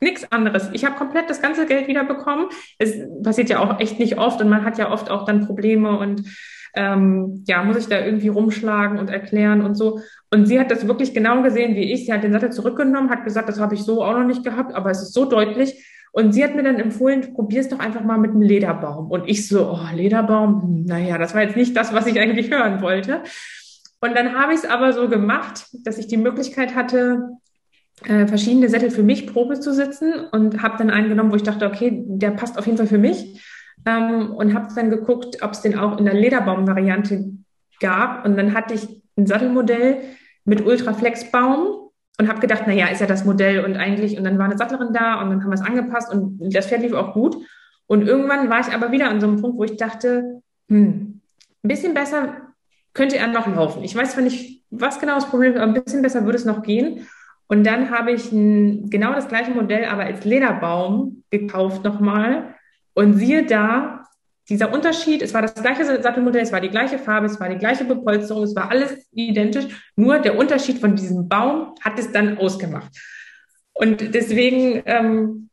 [0.02, 0.70] Nichts anderes.
[0.74, 2.50] Ich habe komplett das ganze Geld wieder bekommen.
[2.78, 5.98] Es passiert ja auch echt nicht oft und man hat ja oft auch dann Probleme
[5.98, 6.24] und
[6.76, 10.02] ähm, ja, muss ich da irgendwie rumschlagen und erklären und so.
[10.32, 12.06] Und sie hat das wirklich genau gesehen wie ich.
[12.06, 14.74] Sie hat den Sattel zurückgenommen, hat gesagt, das habe ich so auch noch nicht gehabt,
[14.74, 15.86] aber es ist so deutlich.
[16.12, 19.12] Und sie hat mir dann empfohlen, probier es doch einfach mal mit einem Lederbaum.
[19.12, 22.52] Und ich so, oh, Lederbaum, hm, naja, das war jetzt nicht das, was ich eigentlich
[22.52, 23.22] hören wollte.
[24.02, 27.30] Und dann habe ich es aber so gemacht, dass ich die Möglichkeit hatte,
[28.06, 31.44] äh, verschiedene Sättel für mich Probe zu sitzen und habe dann einen genommen, wo ich
[31.44, 33.42] dachte, okay, der passt auf jeden Fall für mich.
[33.86, 37.32] Ähm, und habe dann geguckt, ob es den auch in der Lederbaum-Variante
[37.80, 38.26] gab.
[38.26, 40.02] Und dann hatte ich ein Sattelmodell
[40.46, 44.46] mit Ultraflexbaum und habe gedacht, naja, ist ja das Modell und eigentlich, und dann war
[44.46, 47.38] eine Sattlerin da und dann haben wir es angepasst und das Pferd lief auch gut.
[47.88, 51.22] Und irgendwann war ich aber wieder an so einem Punkt, wo ich dachte, hm,
[51.64, 52.36] ein bisschen besser
[52.94, 53.84] könnte er noch laufen.
[53.84, 56.46] Ich weiß zwar nicht, was genau das Problem ist, aber ein bisschen besser würde es
[56.46, 57.08] noch gehen.
[57.48, 62.54] Und dann habe ich ein, genau das gleiche Modell, aber als Lederbaum gekauft nochmal.
[63.00, 64.04] Und siehe da,
[64.50, 67.58] dieser Unterschied, es war das gleiche Sattelmodell, es war die gleiche Farbe, es war die
[67.58, 72.38] gleiche Bepolsterung, es war alles identisch, nur der Unterschied von diesem Baum hat es dann
[72.38, 72.92] ausgemacht.
[73.72, 75.48] Und deswegen, ähm,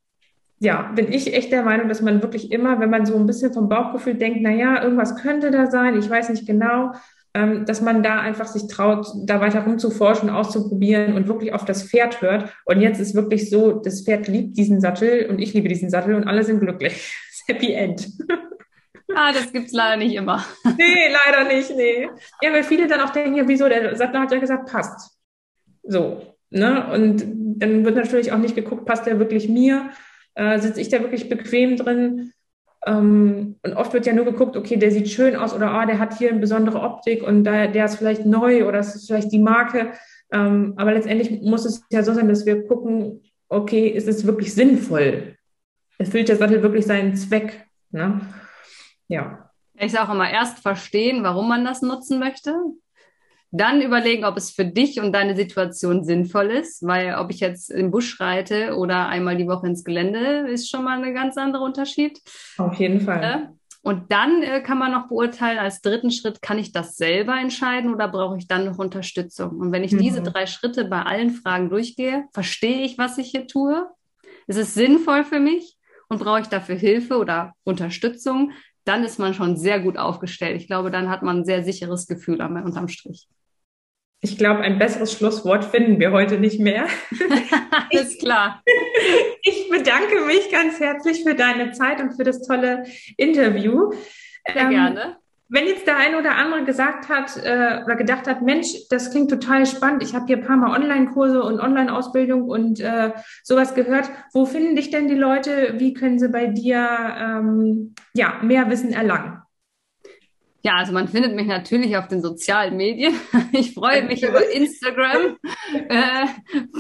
[0.58, 3.52] ja, bin ich echt der Meinung, dass man wirklich immer, wenn man so ein bisschen
[3.52, 6.94] vom Bauchgefühl denkt, na ja, irgendwas könnte da sein, ich weiß nicht genau,
[7.34, 11.84] ähm, dass man da einfach sich traut, da weiter rumzuforschen, auszuprobieren und wirklich auf das
[11.84, 12.52] Pferd hört.
[12.64, 16.16] Und jetzt ist wirklich so, das Pferd liebt diesen Sattel und ich liebe diesen Sattel
[16.16, 17.14] und alle sind glücklich.
[17.46, 18.08] Happy End.
[19.14, 20.44] Ah, das gibt's leider nicht immer.
[20.76, 22.08] Nee, leider nicht, nee.
[22.42, 25.16] Ja, weil viele dann auch denken, ja, wieso, der Sattler hat ja gesagt, passt.
[25.84, 26.90] So, ne?
[26.92, 27.24] Und
[27.58, 29.90] dann wird natürlich auch nicht geguckt, passt der wirklich mir?
[30.34, 32.32] Äh, sitze ich da wirklich bequem drin?
[32.86, 35.98] Ähm, und oft wird ja nur geguckt, okay, der sieht schön aus oder ah, der
[35.98, 39.32] hat hier eine besondere Optik und da, der ist vielleicht neu oder das ist vielleicht
[39.32, 39.92] die Marke.
[40.32, 44.52] Ähm, aber letztendlich muss es ja so sein, dass wir gucken, okay, ist es wirklich
[44.54, 45.35] sinnvoll?
[45.98, 47.66] Erfüllt der Sattel wirklich seinen Zweck?
[47.90, 48.20] Ne?
[49.08, 49.50] Ja.
[49.78, 52.54] Ich sage auch immer, erst verstehen, warum man das nutzen möchte.
[53.52, 57.70] Dann überlegen, ob es für dich und deine Situation sinnvoll ist, weil ob ich jetzt
[57.70, 61.62] im Busch reite oder einmal die Woche ins Gelände, ist schon mal ein ganz anderer
[61.62, 62.20] Unterschied.
[62.58, 63.50] Auf jeden Fall.
[63.86, 67.94] Und dann äh, kann man noch beurteilen, als dritten Schritt, kann ich das selber entscheiden
[67.94, 69.50] oder brauche ich dann noch Unterstützung?
[69.58, 69.98] Und wenn ich mhm.
[69.98, 73.88] diese drei Schritte bei allen Fragen durchgehe, verstehe ich, was ich hier tue?
[74.48, 75.75] Ist es sinnvoll für mich?
[76.08, 78.52] Und brauche ich dafür Hilfe oder Unterstützung?
[78.84, 80.60] Dann ist man schon sehr gut aufgestellt.
[80.60, 83.28] Ich glaube, dann hat man ein sehr sicheres Gefühl unterm Strich.
[84.20, 86.86] Ich glaube, ein besseres Schlusswort finden wir heute nicht mehr.
[87.92, 88.62] Alles klar.
[89.48, 92.82] Ich bedanke mich ganz herzlich für deine Zeit und für das tolle
[93.16, 93.92] Interview.
[94.52, 95.18] Sehr ähm, gerne.
[95.48, 99.30] Wenn jetzt der eine oder andere gesagt hat äh, oder gedacht hat, Mensch, das klingt
[99.30, 103.12] total spannend, ich habe hier ein paar Mal Online-Kurse und Online-Ausbildung und äh,
[103.44, 105.74] sowas gehört, wo finden dich denn die Leute?
[105.78, 106.88] Wie können sie bei dir
[107.18, 109.40] ähm, ja, mehr Wissen erlangen?
[110.66, 113.14] Ja, also man findet mich natürlich auf den sozialen Medien.
[113.52, 115.36] Ich freue mich über Instagram,
[115.88, 116.26] äh,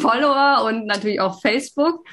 [0.00, 2.04] Follower und natürlich auch Facebook.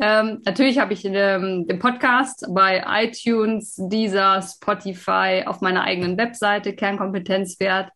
[0.00, 6.74] Ähm, natürlich habe ich ähm, den Podcast bei iTunes, Deezer, Spotify, auf meiner eigenen Webseite
[6.74, 7.90] Kernkompetenzwert.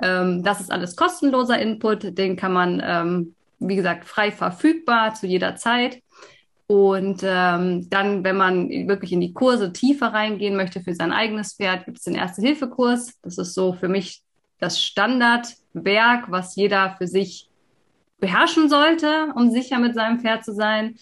[0.00, 2.16] Ähm, das ist alles kostenloser Input.
[2.16, 6.00] Den kann man, ähm, wie gesagt, frei verfügbar zu jeder Zeit.
[6.68, 11.54] Und ähm, dann, wenn man wirklich in die Kurse tiefer reingehen möchte für sein eigenes
[11.54, 13.18] Pferd, gibt es den Erste-Hilfe-Kurs.
[13.22, 14.22] Das ist so für mich
[14.58, 17.50] das Standardwerk, was jeder für sich
[18.20, 20.94] beherrschen sollte, um sicher mit seinem Pferd zu sein.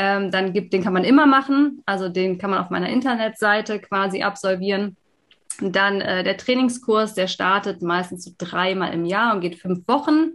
[0.00, 1.82] Ähm, dann gibt, den kann man immer machen.
[1.84, 4.96] Also den kann man auf meiner Internetseite quasi absolvieren.
[5.60, 9.88] Und dann äh, der Trainingskurs, der startet meistens so dreimal im Jahr und geht fünf
[9.88, 10.34] Wochen.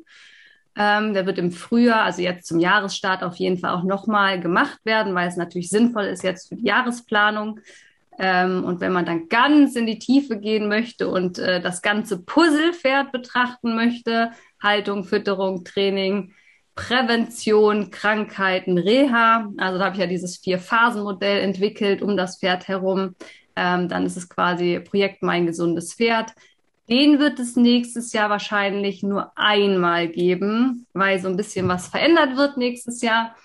[0.75, 4.79] Ähm, der wird im Frühjahr, also jetzt zum Jahresstart auf jeden Fall auch nochmal gemacht
[4.83, 7.61] werden, weil es natürlich sinnvoll ist jetzt für die Jahresplanung.
[8.19, 12.21] Ähm, und wenn man dann ganz in die Tiefe gehen möchte und äh, das ganze
[12.21, 14.31] Puzzlepferd betrachten möchte,
[14.61, 16.33] Haltung, Fütterung, Training,
[16.75, 19.49] Prävention, Krankheiten, Reha.
[19.57, 23.15] Also da habe ich ja dieses Vier-Phasen-Modell entwickelt um das Pferd herum.
[23.55, 26.33] Ähm, dann ist es quasi Projekt Mein gesundes Pferd.
[26.89, 32.35] Den wird es nächstes Jahr wahrscheinlich nur einmal geben, weil so ein bisschen was verändert
[32.35, 33.35] wird nächstes Jahr.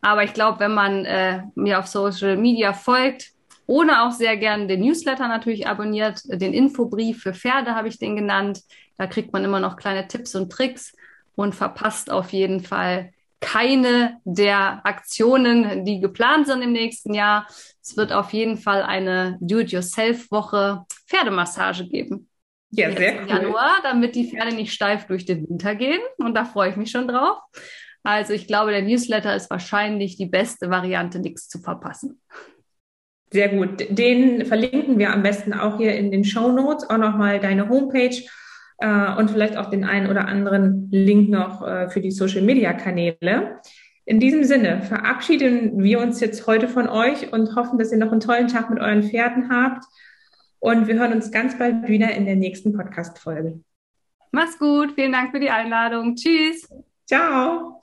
[0.00, 3.32] Aber ich glaube, wenn man äh, mir auf Social Media folgt,
[3.66, 8.16] ohne auch sehr gerne den Newsletter natürlich abonniert, den Infobrief für Pferde habe ich den
[8.16, 8.60] genannt.
[8.98, 10.92] Da kriegt man immer noch kleine Tipps und Tricks
[11.34, 17.46] und verpasst auf jeden Fall keine der Aktionen, die geplant sind im nächsten Jahr.
[17.82, 22.28] Es wird auf jeden Fall eine Do-it-yourself-Woche Pferdemassage geben.
[22.70, 23.28] Ja, sehr cool.
[23.28, 26.00] Januar, damit die Pferde nicht steif durch den Winter gehen.
[26.18, 27.38] Und da freue ich mich schon drauf.
[28.02, 32.20] Also ich glaube, der Newsletter ist wahrscheinlich die beste Variante, nichts zu verpassen.
[33.30, 33.86] Sehr gut.
[33.88, 38.22] Den verlinken wir am besten auch hier in den Show Notes, auch nochmal deine Homepage
[38.82, 42.72] äh, und vielleicht auch den einen oder anderen Link noch äh, für die Social Media
[42.72, 43.60] Kanäle.
[44.04, 48.10] In diesem Sinne verabschieden wir uns jetzt heute von euch und hoffen, dass ihr noch
[48.10, 49.84] einen tollen Tag mit euren Pferden habt.
[50.58, 53.60] Und wir hören uns ganz bald wieder in der nächsten Podcast-Folge.
[54.32, 54.92] Mach's gut.
[54.92, 56.16] Vielen Dank für die Einladung.
[56.16, 56.68] Tschüss.
[57.06, 57.80] Ciao.